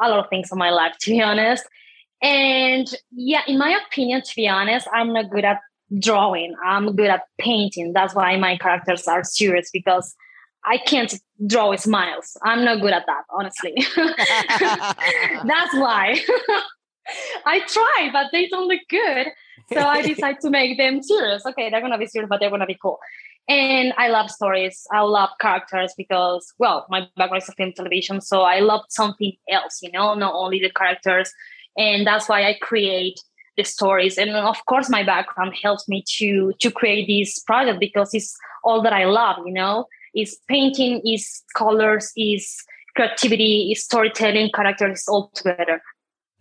a 0.00 0.08
lot 0.08 0.20
of 0.20 0.30
things 0.30 0.50
in 0.50 0.58
my 0.58 0.70
life, 0.70 0.94
to 1.00 1.10
be 1.10 1.20
honest. 1.20 1.64
And 2.22 2.86
yeah, 3.10 3.42
in 3.48 3.58
my 3.58 3.78
opinion, 3.86 4.22
to 4.22 4.36
be 4.36 4.48
honest, 4.48 4.86
I'm 4.92 5.12
not 5.12 5.30
good 5.30 5.44
at 5.44 5.58
drawing. 5.98 6.54
I'm 6.64 6.94
good 6.94 7.10
at 7.10 7.22
painting. 7.38 7.92
That's 7.92 8.14
why 8.14 8.36
my 8.36 8.56
characters 8.56 9.06
are 9.08 9.24
serious 9.24 9.70
because 9.72 10.14
I 10.64 10.78
can't 10.78 11.12
draw 11.46 11.74
smiles. 11.76 12.36
I'm 12.44 12.64
not 12.64 12.80
good 12.80 12.92
at 12.92 13.04
that, 13.06 13.24
honestly. 13.30 13.74
That's 15.44 15.74
why. 15.74 16.20
I 17.44 17.60
try, 17.66 18.10
but 18.12 18.26
they 18.30 18.46
don't 18.48 18.68
look 18.68 18.80
good. 18.88 19.26
so 19.72 19.80
I 19.80 20.02
decided 20.06 20.40
to 20.42 20.50
make 20.50 20.78
them 20.78 21.02
serious. 21.02 21.44
Okay, 21.44 21.68
they're 21.68 21.80
gonna 21.80 21.98
be 21.98 22.06
serious, 22.06 22.28
but 22.28 22.38
they're 22.38 22.50
gonna 22.50 22.66
be 22.66 22.78
cool. 22.80 23.00
And 23.48 23.92
I 23.98 24.06
love 24.08 24.30
stories. 24.30 24.86
I 24.92 25.00
love 25.00 25.30
characters 25.40 25.92
because, 25.98 26.52
well, 26.58 26.86
my 26.88 27.08
background 27.16 27.42
is 27.42 27.52
film 27.56 27.72
television, 27.72 28.20
so 28.20 28.42
I 28.42 28.60
love 28.60 28.82
something 28.88 29.32
else, 29.50 29.80
you 29.82 29.90
know, 29.90 30.14
not 30.14 30.34
only 30.34 30.60
the 30.60 30.70
characters. 30.70 31.32
And 31.76 32.06
that's 32.06 32.28
why 32.28 32.44
I 32.44 32.54
create 32.60 33.18
the 33.56 33.64
stories. 33.64 34.18
And 34.18 34.30
of 34.30 34.64
course, 34.66 34.88
my 34.88 35.02
background 35.02 35.54
helps 35.62 35.88
me 35.88 36.04
to 36.18 36.52
to 36.60 36.70
create 36.70 37.06
this 37.06 37.38
project 37.40 37.80
because 37.80 38.14
it's 38.14 38.34
all 38.64 38.82
that 38.82 38.92
I 38.92 39.04
love, 39.04 39.36
you 39.46 39.52
know. 39.52 39.86
Is 40.14 40.38
painting, 40.46 41.00
is 41.06 41.42
colors, 41.56 42.12
is 42.16 42.62
creativity, 42.94 43.72
is 43.72 43.82
storytelling, 43.82 44.50
characters 44.54 45.04
all 45.08 45.30
together. 45.34 45.80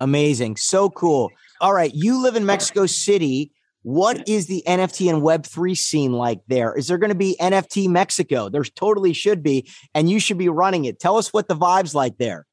Amazing. 0.02 0.58
So 0.58 0.90
cool. 0.90 1.30
All 1.62 1.74
right. 1.74 1.92
You 1.94 2.22
live 2.22 2.36
in 2.36 2.46
Mexico 2.46 2.86
City. 2.86 3.52
What 3.84 4.28
is 4.28 4.48
the 4.48 4.64
NFT 4.68 5.10
and 5.12 5.24
Web3 5.24 5.78
scene 5.78 6.12
like 6.12 6.42
there? 6.48 6.76
Is 6.76 6.88
there 6.88 6.98
going 6.98 7.12
to 7.12 7.16
be 7.16 7.36
NFT 7.40 7.88
Mexico? 7.88 8.50
There 8.50 8.64
totally 8.64 9.14
should 9.14 9.42
be, 9.42 9.70
and 9.96 10.10
you 10.10 10.20
should 10.20 10.38
be 10.38 10.50
running 10.50 10.86
it. 10.86 11.00
Tell 11.00 11.18
us 11.18 11.32
what 11.32 11.48
the 11.48 11.56
vibe's 11.56 11.96
like 11.96 12.18
there. 12.18 12.46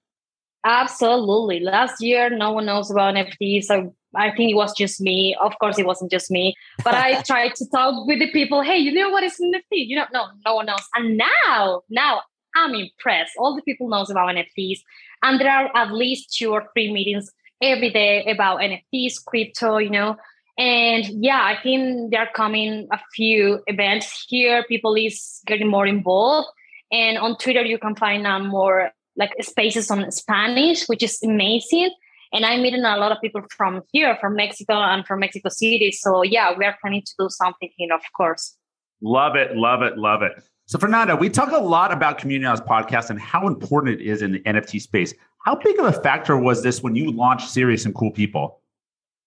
Absolutely. 0.68 1.60
Last 1.60 2.02
year, 2.02 2.28
no 2.28 2.52
one 2.52 2.66
knows 2.66 2.90
about 2.90 3.14
NFTs. 3.14 3.64
So 3.64 3.94
I 4.14 4.30
think 4.30 4.50
it 4.50 4.54
was 4.54 4.74
just 4.76 5.00
me. 5.00 5.34
Of 5.40 5.58
course, 5.58 5.78
it 5.78 5.86
wasn't 5.86 6.10
just 6.10 6.30
me, 6.30 6.54
but 6.84 6.94
I 6.94 7.22
tried 7.26 7.54
to 7.54 7.66
talk 7.70 8.06
with 8.06 8.18
the 8.18 8.30
people. 8.32 8.60
Hey, 8.60 8.76
you 8.76 8.92
know 8.92 9.08
what 9.08 9.24
is 9.24 9.40
NFT? 9.40 9.62
You 9.70 9.96
don't 9.96 10.12
know, 10.12 10.26
no, 10.26 10.32
no 10.44 10.54
one 10.56 10.66
knows. 10.66 10.86
And 10.94 11.16
now, 11.16 11.82
now 11.88 12.20
I'm 12.54 12.74
impressed. 12.74 13.32
All 13.38 13.56
the 13.56 13.62
people 13.62 13.88
knows 13.88 14.10
about 14.10 14.28
NFTs, 14.28 14.80
and 15.22 15.40
there 15.40 15.50
are 15.50 15.74
at 15.74 15.92
least 15.92 16.36
two 16.36 16.52
or 16.52 16.64
three 16.74 16.92
meetings 16.92 17.30
every 17.62 17.90
day 17.90 18.26
about 18.26 18.60
NFTs, 18.60 19.24
crypto. 19.26 19.78
You 19.78 19.90
know, 19.90 20.16
and 20.58 21.04
yeah, 21.24 21.42
I 21.44 21.62
think 21.62 22.10
there 22.10 22.20
are 22.20 22.32
coming 22.34 22.88
a 22.92 22.98
few 23.14 23.62
events 23.68 24.26
here. 24.28 24.64
People 24.68 24.94
is 24.96 25.40
getting 25.46 25.68
more 25.68 25.86
involved, 25.86 26.48
and 26.92 27.16
on 27.16 27.38
Twitter 27.38 27.62
you 27.62 27.78
can 27.78 27.96
find 27.96 28.26
out 28.26 28.44
more 28.44 28.92
like 29.18 29.32
spaces 29.40 29.90
on 29.90 30.10
Spanish, 30.10 30.86
which 30.86 31.02
is 31.02 31.18
amazing 31.22 31.90
and 32.32 32.44
I'm 32.44 32.62
meeting 32.62 32.84
a 32.84 32.96
lot 32.96 33.12
of 33.12 33.20
people 33.20 33.42
from 33.56 33.82
here, 33.92 34.16
from 34.20 34.34
Mexico 34.34 34.74
and 34.74 35.06
from 35.06 35.20
Mexico 35.20 35.48
City. 35.48 35.92
So 35.92 36.22
yeah, 36.22 36.52
we 36.56 36.64
are 36.64 36.76
planning 36.80 37.02
to 37.02 37.12
do 37.18 37.28
something 37.30 37.70
here, 37.76 37.94
of 37.94 38.02
course. 38.16 38.56
Love 39.00 39.36
it, 39.36 39.56
love 39.56 39.82
it, 39.82 39.96
love 39.96 40.22
it. 40.22 40.32
So 40.66 40.78
Fernanda, 40.78 41.16
we 41.16 41.30
talk 41.30 41.52
a 41.52 41.58
lot 41.58 41.92
about 41.92 42.18
community 42.18 42.46
on 42.46 42.56
this 42.56 42.66
podcast 42.66 43.08
and 43.08 43.18
how 43.18 43.46
important 43.46 44.00
it 44.00 44.04
is 44.04 44.20
in 44.20 44.32
the 44.32 44.40
NFT 44.40 44.82
space. 44.82 45.14
How 45.46 45.54
big 45.54 45.78
of 45.78 45.86
a 45.86 45.92
factor 45.92 46.36
was 46.36 46.62
this 46.62 46.82
when 46.82 46.94
you 46.94 47.10
launched 47.10 47.48
Serious 47.48 47.86
and 47.86 47.94
Cool 47.94 48.10
People? 48.10 48.60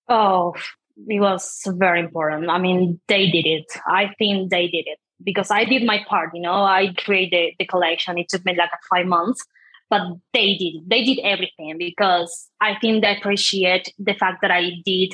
Oh, 0.08 0.54
it 1.08 1.20
was 1.20 1.62
very 1.66 2.00
important. 2.00 2.50
I 2.50 2.60
mean, 2.60 3.00
they 3.08 3.32
did 3.32 3.48
it. 3.48 3.66
I 3.88 4.14
think 4.20 4.52
they 4.52 4.68
did 4.68 4.86
it 4.86 5.00
because 5.24 5.50
I 5.50 5.64
did 5.64 5.84
my 5.84 6.06
part. 6.08 6.30
You 6.36 6.42
know, 6.42 6.54
I 6.54 6.94
created 6.98 7.56
the 7.58 7.66
collection. 7.66 8.20
It 8.20 8.30
took 8.30 8.46
me 8.46 8.56
like 8.56 8.70
five 8.94 9.08
months 9.08 9.44
but 9.92 10.02
they 10.34 10.56
did 10.56 10.76
they 10.88 11.04
did 11.04 11.20
everything 11.20 11.76
because 11.78 12.50
i 12.62 12.74
think 12.80 13.04
they 13.04 13.16
appreciate 13.16 13.94
the 14.00 14.16
fact 14.16 14.40
that 14.42 14.50
i 14.50 14.72
did 14.84 15.14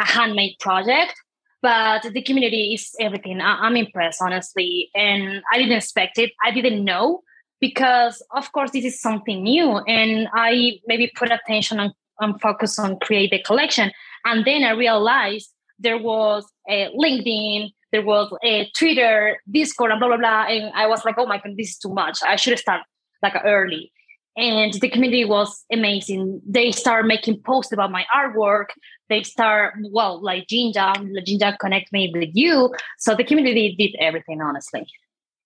a 0.00 0.04
handmade 0.04 0.56
project 0.58 1.14
but 1.60 2.02
the 2.12 2.22
community 2.22 2.72
is 2.72 2.94
everything. 3.00 3.40
I, 3.40 3.58
I'm 3.66 3.76
impressed 3.76 4.20
honestly 4.20 4.90
and 4.94 5.42
i 5.52 5.58
didn't 5.58 5.76
expect 5.76 6.18
it. 6.18 6.32
I 6.44 6.50
didn't 6.50 6.84
know 6.84 7.22
because 7.60 8.22
of 8.34 8.50
course 8.52 8.70
this 8.72 8.84
is 8.84 9.00
something 9.00 9.42
new 9.42 9.78
and 9.78 10.28
i 10.32 10.72
maybe 10.86 11.12
put 11.14 11.30
attention 11.30 11.78
on, 11.78 11.92
on 12.20 12.38
focus 12.38 12.78
on 12.78 12.98
create 13.00 13.30
the 13.30 13.42
collection 13.42 13.90
and 14.24 14.44
then 14.44 14.62
i 14.62 14.70
realized 14.70 15.52
there 15.80 15.98
was 15.98 16.46
a 16.68 16.88
linkedin 16.96 17.72
there 17.90 18.02
was 18.02 18.32
a 18.44 18.70
twitter 18.76 19.40
discord 19.50 19.90
and 19.90 19.98
blah 19.98 20.08
blah 20.08 20.16
blah 20.16 20.44
and 20.44 20.72
i 20.74 20.86
was 20.86 21.04
like 21.04 21.16
oh 21.18 21.26
my 21.26 21.38
god 21.38 21.54
this 21.58 21.70
is 21.70 21.78
too 21.78 21.92
much. 21.92 22.20
I 22.22 22.36
should 22.36 22.56
start 22.58 22.82
like 23.22 23.34
early 23.44 23.90
and 24.38 24.72
the 24.74 24.88
community 24.88 25.24
was 25.24 25.64
amazing. 25.72 26.40
They 26.46 26.70
start 26.70 27.06
making 27.06 27.42
posts 27.42 27.72
about 27.72 27.90
my 27.90 28.06
artwork. 28.14 28.66
They 29.08 29.24
start 29.24 29.74
well, 29.90 30.22
like 30.22 30.46
Jinja, 30.46 30.94
Jinja 31.24 31.56
connect 31.60 31.92
me 31.92 32.12
with 32.14 32.30
you. 32.32 32.72
So 32.98 33.16
the 33.16 33.24
community 33.24 33.74
did 33.76 33.96
everything, 34.00 34.40
honestly. 34.40 34.86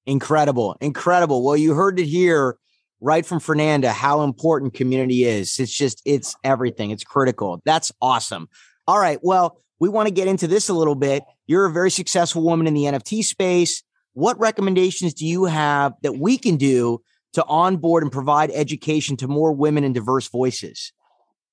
Incredible, 0.04 0.76
incredible. 0.82 1.42
Well, 1.42 1.56
you 1.56 1.72
heard 1.74 1.98
it 1.98 2.04
here 2.04 2.58
right 3.00 3.24
from 3.24 3.40
Fernanda 3.40 3.92
how 3.92 4.22
important 4.22 4.74
community 4.74 5.24
is. 5.24 5.58
It's 5.58 5.72
just 5.72 6.02
it's 6.04 6.36
everything. 6.44 6.90
It's 6.90 7.04
critical. 7.04 7.62
That's 7.64 7.92
awesome. 8.02 8.48
All 8.86 8.98
right. 8.98 9.18
Well, 9.22 9.58
we 9.80 9.88
want 9.88 10.06
to 10.08 10.14
get 10.14 10.28
into 10.28 10.46
this 10.46 10.68
a 10.68 10.74
little 10.74 10.94
bit. 10.94 11.24
You're 11.46 11.64
a 11.64 11.72
very 11.72 11.90
successful 11.90 12.42
woman 12.42 12.66
in 12.66 12.74
the 12.74 12.84
NFT 12.84 13.24
space. 13.24 13.82
What 14.12 14.38
recommendations 14.38 15.14
do 15.14 15.26
you 15.26 15.46
have 15.46 15.94
that 16.02 16.18
we 16.18 16.36
can 16.36 16.56
do 16.56 17.00
to 17.32 17.44
onboard 17.44 18.02
and 18.02 18.12
provide 18.12 18.50
education 18.50 19.16
to 19.18 19.28
more 19.28 19.52
women 19.52 19.84
and 19.84 19.94
diverse 19.94 20.28
voices? 20.28 20.92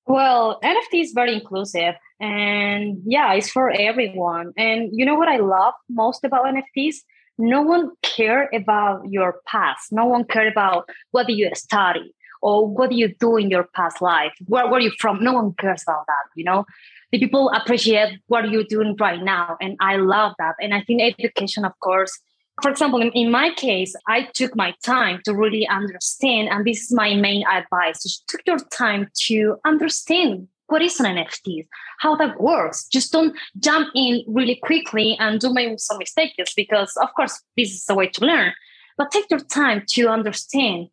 Well, 0.06 0.58
NFT 0.62 1.02
is 1.02 1.12
very 1.12 1.34
inclusive 1.34 1.94
and 2.20 3.00
yeah, 3.06 3.32
it's 3.32 3.50
for 3.50 3.70
everyone. 3.70 4.52
And 4.56 4.90
you 4.92 5.06
know 5.06 5.14
what 5.14 5.28
I 5.28 5.36
love 5.36 5.74
most 5.88 6.24
about 6.24 6.44
NFTs? 6.44 6.96
No 7.38 7.62
one 7.62 7.90
care 8.02 8.50
about 8.52 9.02
your 9.08 9.40
past. 9.46 9.92
No 9.92 10.04
one 10.04 10.24
care 10.24 10.48
about 10.48 10.88
what 11.12 11.28
you 11.30 11.50
study 11.54 12.14
or 12.42 12.66
what 12.66 12.92
you 12.92 13.14
do 13.18 13.36
in 13.36 13.50
your 13.50 13.68
past 13.74 14.02
life. 14.02 14.32
Where 14.46 14.68
were 14.68 14.80
you 14.80 14.90
from? 14.98 15.22
No 15.22 15.32
one 15.32 15.54
cares 15.54 15.82
about 15.82 16.06
that, 16.06 16.24
you 16.34 16.44
know? 16.44 16.64
The 17.12 17.18
people 17.18 17.50
appreciate 17.50 18.20
what 18.26 18.50
you're 18.50 18.64
doing 18.64 18.96
right 19.00 19.22
now. 19.22 19.56
And 19.60 19.76
I 19.80 19.96
love 19.96 20.34
that. 20.38 20.54
And 20.60 20.74
I 20.74 20.82
think 20.82 21.02
education, 21.02 21.64
of 21.64 21.72
course, 21.80 22.18
for 22.62 22.70
example, 22.70 23.00
in, 23.00 23.30
my 23.30 23.50
case, 23.54 23.94
I 24.08 24.28
took 24.34 24.54
my 24.56 24.74
time 24.84 25.20
to 25.24 25.34
really 25.34 25.66
understand, 25.68 26.48
and 26.48 26.64
this 26.64 26.84
is 26.84 26.92
my 26.92 27.14
main 27.14 27.44
advice. 27.46 28.02
Just 28.02 28.26
took 28.28 28.42
your 28.46 28.58
time 28.58 29.08
to 29.26 29.56
understand 29.64 30.48
what 30.66 30.82
is 30.82 31.00
an 31.00 31.06
NFT, 31.06 31.66
how 31.98 32.16
that 32.16 32.40
works. 32.40 32.86
Just 32.86 33.12
don't 33.12 33.36
jump 33.58 33.88
in 33.94 34.22
really 34.26 34.56
quickly 34.62 35.16
and 35.18 35.40
do 35.40 35.52
make 35.52 35.80
some 35.80 35.98
mistakes 35.98 36.54
because, 36.54 36.96
of 37.02 37.12
course, 37.14 37.42
this 37.56 37.72
is 37.72 37.84
the 37.84 37.94
way 37.94 38.06
to 38.08 38.24
learn. 38.24 38.52
But 38.96 39.10
take 39.10 39.26
your 39.30 39.40
time 39.40 39.84
to 39.90 40.08
understand. 40.08 40.88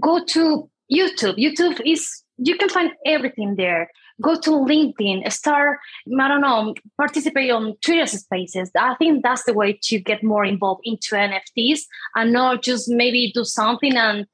Go 0.00 0.24
to 0.24 0.70
YouTube. 0.92 1.36
YouTube 1.36 1.80
is 1.84 2.22
you 2.38 2.56
can 2.56 2.68
find 2.68 2.92
everything 3.04 3.56
there 3.56 3.88
go 4.20 4.38
to 4.40 4.50
LinkedIn, 4.50 5.30
start, 5.32 5.78
I 6.18 6.28
don't 6.28 6.40
know, 6.40 6.74
participate 6.96 7.50
on 7.50 7.76
Twitter 7.84 8.06
spaces. 8.06 8.70
I 8.78 8.94
think 8.96 9.22
that's 9.22 9.44
the 9.44 9.54
way 9.54 9.78
to 9.84 9.98
get 9.98 10.22
more 10.22 10.44
involved 10.44 10.82
into 10.84 11.14
NFTs 11.14 11.80
and 12.14 12.32
not 12.32 12.62
just 12.62 12.88
maybe 12.88 13.32
do 13.34 13.44
something 13.44 13.96
and 13.96 14.26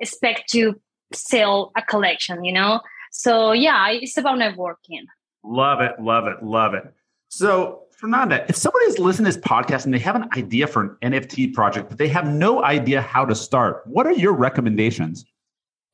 expect 0.00 0.48
to 0.50 0.80
sell 1.12 1.72
a 1.76 1.82
collection, 1.82 2.44
you 2.44 2.52
know? 2.52 2.80
So 3.12 3.52
yeah, 3.52 3.88
it's 3.90 4.16
about 4.16 4.38
networking. 4.38 5.04
Love 5.44 5.80
it, 5.80 5.92
love 6.00 6.26
it, 6.26 6.42
love 6.42 6.74
it. 6.74 6.84
So 7.28 7.82
Fernanda, 7.96 8.44
if 8.48 8.56
somebody 8.56 8.86
is 8.86 8.98
listening 8.98 9.30
to 9.30 9.38
this 9.38 9.46
podcast 9.46 9.84
and 9.84 9.94
they 9.94 9.98
have 9.98 10.16
an 10.16 10.28
idea 10.36 10.66
for 10.66 10.98
an 11.02 11.12
NFT 11.12 11.54
project, 11.54 11.88
but 11.88 11.98
they 11.98 12.08
have 12.08 12.26
no 12.26 12.64
idea 12.64 13.00
how 13.00 13.24
to 13.24 13.34
start, 13.34 13.82
what 13.86 14.06
are 14.06 14.12
your 14.12 14.32
recommendations? 14.32 15.24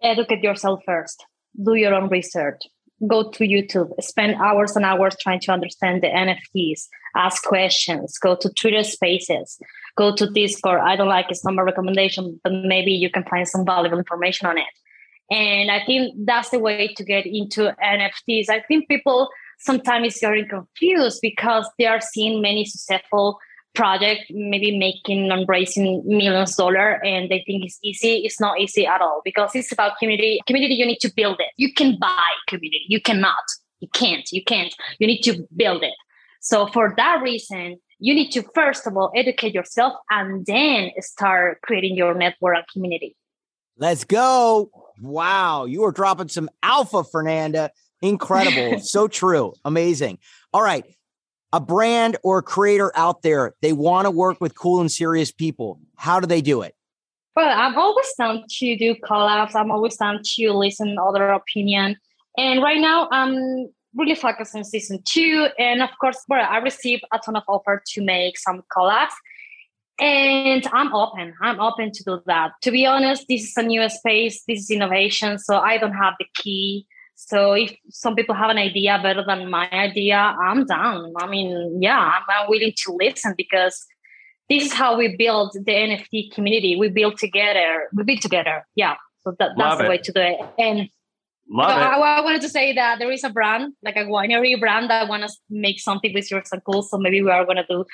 Educate 0.03 0.43
yourself 0.43 0.81
first. 0.85 1.25
Do 1.63 1.75
your 1.75 1.95
own 1.95 2.09
research 2.09 2.63
go 3.07 3.31
to 3.31 3.45
YouTube, 3.45 3.91
spend 4.01 4.37
hours 4.37 4.77
and 4.77 4.85
hours 4.85 5.17
trying 5.21 5.41
to 5.41 5.53
understand 5.53 6.03
the 6.03 6.09
NFTs, 6.09 6.87
ask 7.17 7.43
questions, 7.45 8.19
go 8.19 8.37
to 8.37 8.49
Twitter 8.51 8.85
spaces, 8.85 9.59
go 9.97 10.15
to 10.15 10.31
Discord. 10.31 10.81
I 10.81 10.97
don't 10.97 11.09
like 11.09 11.27
it's 11.29 11.45
not 11.45 11.55
my 11.55 11.63
recommendation, 11.63 12.41
but 12.43 12.53
maybe 12.53 12.93
you 12.93 13.11
can 13.11 13.25
find 13.25 13.47
some 13.47 13.65
valuable 13.65 13.99
information 13.99 14.47
on 14.47 14.59
it. 14.59 14.65
And 15.31 15.71
I 15.71 15.85
think 15.85 16.15
that's 16.27 16.51
the 16.51 16.59
way 16.59 16.93
to 16.97 17.05
get 17.05 17.27
into 17.27 17.75
NFTs. 17.83 18.49
I 18.49 18.61
think 18.61 18.89
people 18.89 19.29
sometimes 19.59 20.23
are 20.23 20.37
confused 20.45 21.21
because 21.23 21.69
they 21.79 21.87
are 21.87 22.01
seeing 22.01 22.43
many 22.43 22.65
successful 22.65 23.39
project 23.75 24.23
maybe 24.31 24.77
making 24.77 25.31
and 25.31 25.49
raising 25.49 26.03
millions 26.07 26.53
of 26.53 26.57
dollars 26.57 27.01
and 27.05 27.31
they 27.31 27.43
think 27.47 27.65
it's 27.65 27.79
easy. 27.83 28.19
It's 28.25 28.41
not 28.41 28.61
easy 28.61 28.87
at 28.87 29.01
all 29.01 29.21
because 29.25 29.55
it's 29.55 29.73
about 29.73 29.99
community. 29.99 30.41
Community 30.47 30.75
you 30.75 30.87
need 30.87 31.01
to 31.01 31.13
build 31.15 31.37
it. 31.41 31.51
You 31.57 31.73
can 31.73 31.99
buy 32.01 32.31
community. 32.49 32.85
You 32.89 33.01
cannot. 33.01 33.45
You 33.81 33.89
can't. 33.93 34.31
You 34.33 34.43
can't. 34.45 34.75
You 34.99 35.07
need 35.07 35.23
to 35.23 35.47
build 35.55 35.83
it. 35.83 35.95
So 36.41 36.67
for 36.69 36.95
that 36.97 37.21
reason 37.23 37.79
you 37.99 38.15
need 38.15 38.31
to 38.33 38.43
first 38.55 38.87
of 38.87 38.97
all 38.97 39.13
educate 39.15 39.55
yourself 39.55 39.95
and 40.11 40.45
then 40.47 40.91
start 41.01 41.61
creating 41.63 41.97
your 41.97 42.15
network 42.15 42.57
and 42.57 42.65
community. 42.73 43.17
Let's 43.77 44.05
go. 44.05 44.71
Wow. 45.01 45.65
You 45.65 45.85
are 45.85 45.93
dropping 45.93 46.29
some 46.29 46.49
alpha 46.63 47.03
fernanda. 47.05 47.71
Incredible. 48.03 48.81
So 48.85 49.09
true. 49.09 49.55
Amazing. 49.65 50.19
All 50.53 50.63
right 50.63 50.85
a 51.55 51.61
brand 51.61 52.17
or 52.25 52.39
a 52.39 52.43
creator 52.43 52.91
out 52.97 53.23
there, 53.23 53.55
they 53.63 53.73
want 53.73 54.07
to 54.07 54.11
work 54.11 54.41
with 54.41 54.57
cool 54.57 54.81
and 54.81 54.91
serious 54.91 55.31
people. 55.31 55.79
How 55.97 56.19
do 56.19 56.27
they 56.27 56.41
do 56.41 56.63
it? 56.63 56.75
Well, 57.37 57.49
I'm 57.49 57.79
always 57.79 58.13
down 58.19 58.43
to 58.49 58.77
do 58.77 58.97
collabs. 58.97 59.55
I'm 59.55 59.71
always 59.71 59.97
down 59.97 60.21
to 60.25 60.53
listen 60.53 60.97
other 60.99 61.29
opinion. 61.29 61.97
And 62.37 62.61
right 62.61 62.81
now, 62.81 63.09
I'm 63.13 63.69
really 63.95 64.17
focused 64.17 64.57
on 64.57 64.65
season 64.65 65.01
two. 65.05 65.47
And 65.57 65.81
of 65.81 65.91
course, 66.01 66.19
well, 66.29 66.45
I 66.45 66.57
received 66.57 67.05
a 67.13 67.21
ton 67.21 67.37
of 67.37 67.45
offer 67.47 67.81
to 67.87 68.03
make 68.03 68.37
some 68.37 68.65
collabs. 68.77 69.15
And 70.01 70.67
I'm 70.73 70.93
open. 70.93 71.35
I'm 71.41 71.61
open 71.61 71.93
to 71.93 72.03
do 72.03 72.21
that. 72.27 72.51
To 72.63 72.73
be 72.73 72.85
honest, 72.85 73.27
this 73.29 73.45
is 73.45 73.57
a 73.57 73.63
new 73.63 73.89
space. 73.89 74.43
This 74.49 74.63
is 74.63 74.71
innovation. 74.73 75.39
So 75.39 75.59
I 75.59 75.79
don't 75.79 75.93
have 75.93 76.15
the 76.19 76.27
key. 76.35 76.89
So 77.17 77.53
if 77.53 77.75
some 77.91 78.15
people 78.15 78.35
have 78.35 78.51
an 78.51 78.59
idea 78.59 78.99
better 79.03 79.25
than 79.27 79.51
my 79.51 79.71
idea, 79.71 80.17
I'm 80.17 80.67
down. 80.67 81.13
I 81.19 81.27
mean, 81.27 81.79
yeah, 81.81 81.99
I'm, 81.99 82.23
I'm 82.29 82.51
willing 82.51 82.73
to 82.77 82.97
listen 83.01 83.35
because 83.37 83.85
this 84.49 84.65
is 84.65 84.73
how 84.73 84.97
we 84.97 85.17
build 85.17 85.53
the 85.55 85.73
NFT 85.73 86.33
community. 86.33 86.77
We 86.77 86.89
build 86.89 87.19
together. 87.19 87.89
We 87.95 88.05
build 88.05 88.21
together. 88.21 88.67
Yeah. 88.75 88.95
So 89.23 89.35
that, 89.39 89.53
that's 89.57 89.81
the 89.81 89.89
way 89.89 89.99
to 89.99 90.13
do 90.13 90.21
it. 90.21 90.39
And 90.59 90.89
Love 91.49 91.77
it. 91.77 91.83
I, 91.83 91.99
I, 91.99 92.21
wanted 92.23 92.41
to 92.43 92.49
say 92.49 92.73
that 92.75 92.99
there 92.99 93.11
is 93.13 93.23
a 93.23 93.29
brand, 93.29 93.75
like 93.83 93.97
a 93.97 94.05
winery 94.05 94.59
brand, 94.59 94.89
that 94.89 95.09
want 95.09 95.29
to 95.29 95.33
make 95.51 95.79
something 95.79 96.13
with 96.15 96.25
Serious 96.27 96.51
and 96.53 96.63
Cool. 96.65 96.83
So 96.83 96.97
maybe 96.97 97.21
we 97.21 97.31
are 97.31 97.45
going 97.45 97.59
to 97.59 97.67
do 97.69 97.85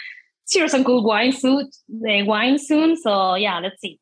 Serious 0.44 0.72
and 0.72 0.84
Cool 0.84 1.04
wine 1.04 1.32
soon, 1.32 1.68
eh, 2.06 2.22
wine 2.22 2.58
soon. 2.58 2.96
So 2.96 3.34
yeah, 3.34 3.58
let's 3.58 3.80
see. 3.80 3.98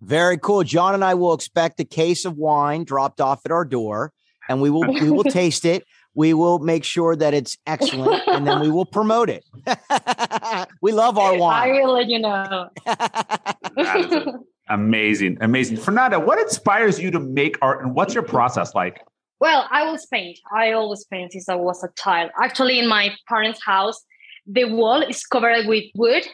Very 0.00 0.38
cool. 0.38 0.62
John 0.62 0.94
and 0.94 1.04
I 1.04 1.14
will 1.14 1.34
expect 1.34 1.80
a 1.80 1.84
case 1.84 2.24
of 2.24 2.36
wine 2.36 2.84
dropped 2.84 3.20
off 3.20 3.40
at 3.44 3.50
our 3.50 3.64
door, 3.64 4.12
and 4.48 4.60
we 4.60 4.70
will 4.70 4.86
we 4.86 5.10
will 5.10 5.24
taste 5.42 5.64
it. 5.64 5.84
We 6.14 6.32
will 6.32 6.58
make 6.60 6.82
sure 6.84 7.14
that 7.14 7.34
it's 7.34 7.58
excellent, 7.66 8.26
and 8.26 8.46
then 8.46 8.60
we 8.60 8.70
will 8.70 8.86
promote 8.86 9.28
it. 9.28 9.44
we 10.80 10.92
love 10.92 11.18
our 11.18 11.36
wine. 11.36 11.70
I 11.70 11.72
will 11.72 11.92
let 11.92 12.08
you 12.08 12.18
know. 12.18 12.70
Amazing, 14.68 15.38
amazing. 15.42 15.76
Fernanda, 15.76 16.18
what 16.18 16.40
inspires 16.40 16.98
you 16.98 17.12
to 17.12 17.20
make 17.20 17.56
art 17.62 17.84
and 17.84 17.94
what's 17.94 18.14
your 18.14 18.24
process 18.24 18.74
like? 18.74 19.00
Well, 19.38 19.64
I 19.70 19.82
always 19.82 20.06
paint. 20.06 20.40
I 20.50 20.72
always 20.72 21.04
paint 21.04 21.32
since 21.32 21.48
I 21.48 21.54
was 21.54 21.84
a 21.84 21.88
child. 21.96 22.32
Actually, 22.42 22.80
in 22.80 22.88
my 22.88 23.14
parents' 23.28 23.60
house, 23.64 24.02
the 24.44 24.64
wall 24.64 25.02
is 25.02 25.24
covered 25.24 25.66
with 25.66 25.84
wood 25.94 26.26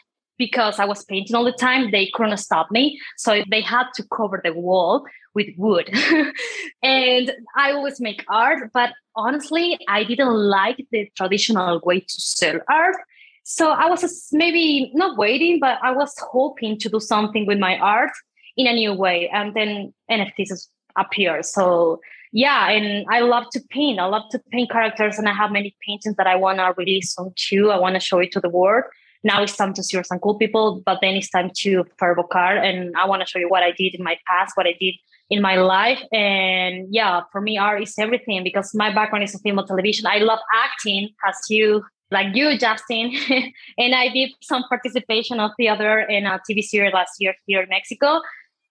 because 0.46 0.80
I 0.80 0.86
was 0.92 1.04
painting 1.04 1.36
all 1.36 1.44
the 1.44 1.52
time. 1.68 1.92
They 1.92 2.10
couldn't 2.14 2.36
stop 2.38 2.66
me. 2.72 2.98
So 3.16 3.30
they 3.48 3.60
had 3.60 3.86
to 3.94 4.02
cover 4.16 4.40
the 4.42 4.52
wall 4.52 5.04
with 5.36 5.48
wood. 5.56 5.88
and 6.82 7.32
I 7.56 7.70
always 7.70 8.00
make 8.00 8.24
art, 8.28 8.70
but 8.74 8.90
honestly, 9.14 9.78
I 9.88 10.02
didn't 10.02 10.34
like 10.34 10.84
the 10.90 11.08
traditional 11.16 11.80
way 11.84 12.00
to 12.00 12.20
sell 12.34 12.58
art. 12.68 12.96
So 13.44 13.70
I 13.70 13.86
was 13.88 14.02
maybe 14.32 14.90
not 14.94 15.16
waiting, 15.16 15.60
but 15.60 15.78
I 15.80 15.92
was 15.92 16.12
hoping 16.18 16.76
to 16.80 16.88
do 16.88 16.98
something 16.98 17.46
with 17.46 17.58
my 17.58 17.78
art 17.78 18.14
in 18.56 18.66
a 18.66 18.74
new 18.74 18.94
way. 18.94 19.28
And 19.28 19.54
then 19.54 19.94
NFTs 20.10 20.68
appear. 20.96 21.42
So 21.44 22.00
yeah, 22.32 22.70
and 22.70 23.06
I 23.10 23.20
love 23.20 23.44
to 23.52 23.60
paint. 23.70 24.00
I 24.00 24.06
love 24.06 24.28
to 24.30 24.40
paint 24.50 24.70
characters, 24.70 25.18
and 25.18 25.28
I 25.28 25.34
have 25.34 25.52
many 25.52 25.76
paintings 25.86 26.16
that 26.16 26.26
I 26.26 26.34
want 26.34 26.58
to 26.58 26.74
release 26.78 27.14
on 27.18 27.32
too. 27.36 27.70
I 27.70 27.78
want 27.78 27.94
to 27.94 28.00
show 28.00 28.18
it 28.20 28.32
to 28.32 28.40
the 28.40 28.48
world. 28.48 28.84
Now 29.24 29.42
it's 29.42 29.56
time 29.56 29.72
to 29.74 29.82
see 29.82 30.02
some 30.02 30.18
cool 30.18 30.36
people, 30.36 30.82
but 30.84 30.98
then 31.00 31.14
it's 31.14 31.30
time 31.30 31.50
to 31.58 31.84
Fervocar, 32.00 32.58
and 32.62 32.94
I 32.96 33.06
want 33.06 33.22
to 33.22 33.26
show 33.26 33.38
you 33.38 33.48
what 33.48 33.62
I 33.62 33.70
did 33.70 33.94
in 33.94 34.02
my 34.02 34.18
past, 34.26 34.56
what 34.56 34.66
I 34.66 34.74
did 34.78 34.94
in 35.30 35.40
my 35.40 35.56
life. 35.56 36.02
And 36.12 36.88
yeah, 36.90 37.22
for 37.30 37.40
me, 37.40 37.56
art 37.56 37.82
is 37.82 37.94
everything 37.98 38.44
because 38.44 38.74
my 38.74 38.92
background 38.92 39.24
is 39.24 39.34
in 39.34 39.40
film 39.40 39.58
and 39.58 39.66
television. 39.66 40.06
I 40.06 40.18
love 40.18 40.40
acting, 40.54 41.10
as 41.26 41.36
you 41.48 41.84
like 42.10 42.34
you, 42.36 42.58
Justin. 42.58 43.12
and 43.78 43.94
I 43.94 44.08
did 44.08 44.30
some 44.42 44.64
participation 44.68 45.40
of 45.40 45.52
theater 45.56 46.00
in 46.00 46.26
a 46.26 46.38
TV 46.48 46.62
series 46.62 46.92
last 46.92 47.12
year 47.18 47.34
here 47.46 47.62
in 47.62 47.68
Mexico. 47.68 48.20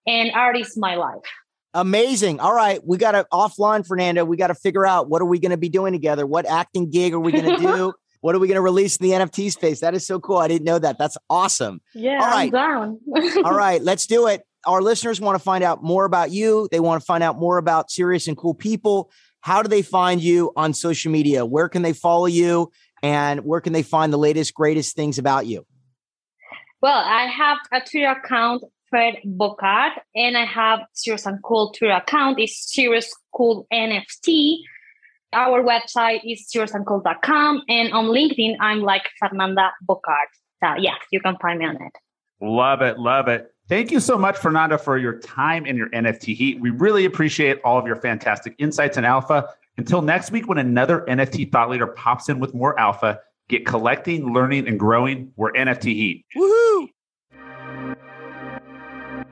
And 0.06 0.32
art 0.34 0.58
is 0.58 0.78
my 0.78 0.96
life. 0.96 1.24
Amazing. 1.74 2.40
All 2.40 2.54
right. 2.54 2.86
We 2.86 2.98
got 2.98 3.14
to 3.14 3.26
offline, 3.32 3.88
Fernando. 3.88 4.26
We 4.26 4.36
got 4.36 4.48
to 4.48 4.56
figure 4.56 4.86
out 4.86 5.10
what 5.10 5.22
are 5.22 5.26
we 5.26 5.40
going 5.40 5.52
to 5.52 5.58
be 5.58 5.70
doing 5.70 5.94
together? 5.94 6.28
What 6.28 6.46
acting 6.46 6.90
gig 6.90 7.14
are 7.14 7.20
we 7.20 7.32
going 7.32 7.46
to 7.56 7.58
do? 7.58 7.94
What 8.22 8.36
are 8.36 8.40
we 8.40 8.48
going 8.48 8.56
to 8.56 8.62
release 8.62 8.98
in 8.98 9.08
the 9.08 9.14
NFT 9.14 9.52
space? 9.52 9.82
That 9.82 9.94
is 9.94 10.06
so 10.06 10.20
cool. 10.20 10.38
I 10.38 10.48
didn't 10.48 10.66
know 10.66 10.80
that. 10.80 10.98
That's 10.98 11.18
awesome. 11.30 11.82
Yeah, 11.94 12.20
All 12.22 12.30
right. 12.30 12.44
I'm 12.44 12.50
down. 12.52 13.00
All 13.44 13.54
right. 13.54 13.82
Let's 13.82 14.06
do 14.06 14.28
it. 14.28 14.44
Our 14.66 14.82
listeners 14.82 15.20
want 15.20 15.36
to 15.36 15.44
find 15.44 15.64
out 15.64 15.84
more 15.84 16.06
about 16.06 16.32
you. 16.32 16.68
They 16.72 16.80
want 16.80 17.02
to 17.02 17.06
find 17.06 17.24
out 17.24 17.38
more 17.38 17.58
about 17.58 17.90
serious 17.90 18.28
and 18.28 18.38
cool 18.38 18.54
people. 18.54 19.12
How 19.42 19.64
do 19.64 19.68
they 19.68 19.82
find 19.82 20.22
you 20.22 20.52
on 20.56 20.74
social 20.74 21.12
media? 21.12 21.46
Where 21.46 21.68
can 21.68 21.82
they 21.82 21.94
follow 21.94 22.28
you? 22.28 22.72
And 23.02 23.40
where 23.42 23.60
can 23.60 23.74
they 23.74 23.82
find 23.82 24.14
the 24.14 24.18
latest, 24.18 24.54
greatest 24.54 24.96
things 24.96 25.18
about 25.18 25.48
you? 25.48 25.66
Well, 26.82 27.04
I 27.04 27.26
have 27.26 27.58
a 27.72 27.82
Twitter 27.82 28.12
account, 28.12 28.64
Fred 28.90 29.16
Boccard, 29.26 29.92
and 30.16 30.38
I 30.38 30.46
have 30.46 30.82
Serious 30.94 31.26
and 31.26 31.42
Cool 31.44 31.72
Twitter 31.72 31.94
account. 31.94 32.40
It's 32.40 32.72
Serious 32.72 33.12
Cool 33.36 33.66
NFT. 33.74 34.58
Our 35.34 35.64
website 35.64 36.22
is 36.26 36.50
seriousandcool.com. 36.54 37.64
And 37.70 37.94
on 37.94 38.06
LinkedIn, 38.08 38.58
I'm 38.60 38.82
like 38.82 39.04
Fernanda 39.18 39.72
Boccard. 39.88 40.28
So, 40.62 40.74
yeah, 40.78 40.96
you 41.12 41.22
can 41.22 41.38
find 41.42 41.60
me 41.60 41.66
on 41.66 41.76
it. 41.76 41.94
Love 42.42 42.82
it. 42.82 43.00
Love 43.00 43.28
it. 43.28 43.54
Thank 43.70 43.92
you 43.92 44.02
so 44.02 44.18
much, 44.18 44.38
Fernanda, 44.38 44.78
for 44.78 44.98
your 44.98 45.20
time 45.20 45.66
and 45.66 45.78
your 45.78 45.90
NFT 45.92 46.36
heat. 46.36 46.60
We 46.60 46.72
really 46.72 47.06
appreciate 47.06 47.62
all 47.64 47.80
of 47.80 47.88
your 47.88 47.96
fantastic 47.96 48.56
insights 48.58 48.98
and 48.98 49.06
alpha. 49.06 49.48
Until 49.78 50.02
next 50.02 50.32
week, 50.32 50.50
when 50.50 50.58
another 50.58 51.06
NFT 51.08 51.50
thought 51.50 51.70
leader 51.70 51.88
pops 51.88 52.28
in 52.28 52.40
with 52.40 52.54
more 52.54 52.78
alpha, 52.78 53.22
get 53.48 53.66
collecting, 53.66 54.34
learning, 54.34 54.68
and 54.68 54.78
growing. 54.78 55.32
We're 55.38 55.54
NFT 55.54 55.84
Heat. 55.84 56.26
Woohoo! 56.36 56.90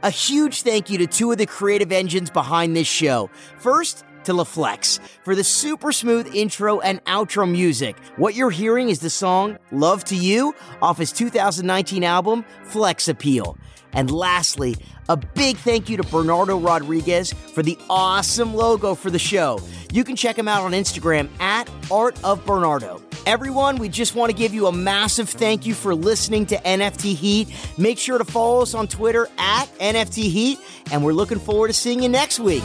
A 0.02 0.10
huge 0.10 0.62
thank 0.62 0.90
you 0.90 0.98
to 1.00 1.08
two 1.08 1.30
of 1.34 1.38
the 1.38 1.46
creative 1.46 1.92
engines 1.92 2.30
behind 2.30 2.74
this 2.74 2.88
show. 2.88 3.30
First, 3.58 4.06
to 4.26 4.34
LaFlex 4.34 5.00
for 5.24 5.36
the 5.36 5.44
super 5.44 5.92
smooth 5.92 6.34
intro 6.36 6.80
and 6.80 7.04
outro 7.06 7.50
music. 7.50 7.98
What 8.18 8.36
you're 8.36 8.52
hearing 8.52 8.90
is 8.90 9.00
the 9.00 9.10
song 9.10 9.58
Love 9.72 10.04
to 10.06 10.16
You 10.16 10.56
off 10.82 10.98
his 10.98 11.12
2019 11.12 12.04
album 12.04 12.46
Flex 12.64 13.08
Appeal. 13.08 13.58
And 13.94 14.12
lastly, 14.12 14.76
a 15.08 15.18
big 15.18 15.58
thank 15.58 15.90
you 15.90 15.98
to 15.98 16.04
Bernardo 16.04 16.58
Rodriguez 16.58 17.34
for 17.34 17.64
the 17.64 17.78
awesome 17.90 18.54
logo 18.54 18.94
for 18.94 19.10
the 19.10 19.20
show. 19.20 19.60
You 19.92 20.04
can 20.04 20.16
check 20.16 20.38
him 20.38 20.48
out 20.48 20.62
on 20.64 20.72
Instagram 20.72 21.30
at 21.40 21.70
Art 21.90 22.24
of 22.24 22.46
Bernardo. 22.46 23.02
Everyone, 23.26 23.78
we 23.78 23.90
just 23.90 24.16
want 24.16 24.32
to 24.32 24.38
give 24.38 24.54
you 24.54 24.68
a 24.68 24.72
massive 24.72 25.30
thank 25.30 25.66
you 25.66 25.74
for 25.74 25.94
listening 25.94 26.46
to 26.48 26.58
NFT 26.58 27.16
Heat. 27.16 27.48
Make 27.78 27.98
sure 27.98 28.18
to 28.18 28.26
follow 28.26 28.62
us 28.62 28.74
on 28.74 28.88
Twitter 28.88 29.28
at 29.38 29.66
NFT 29.80 30.30
Heat, 30.30 30.60
and 30.92 31.04
we're 31.04 31.14
looking 31.14 31.40
forward 31.40 31.68
to 31.68 31.74
seeing 31.74 32.02
you 32.02 32.10
next 32.10 32.40
week. 32.40 32.64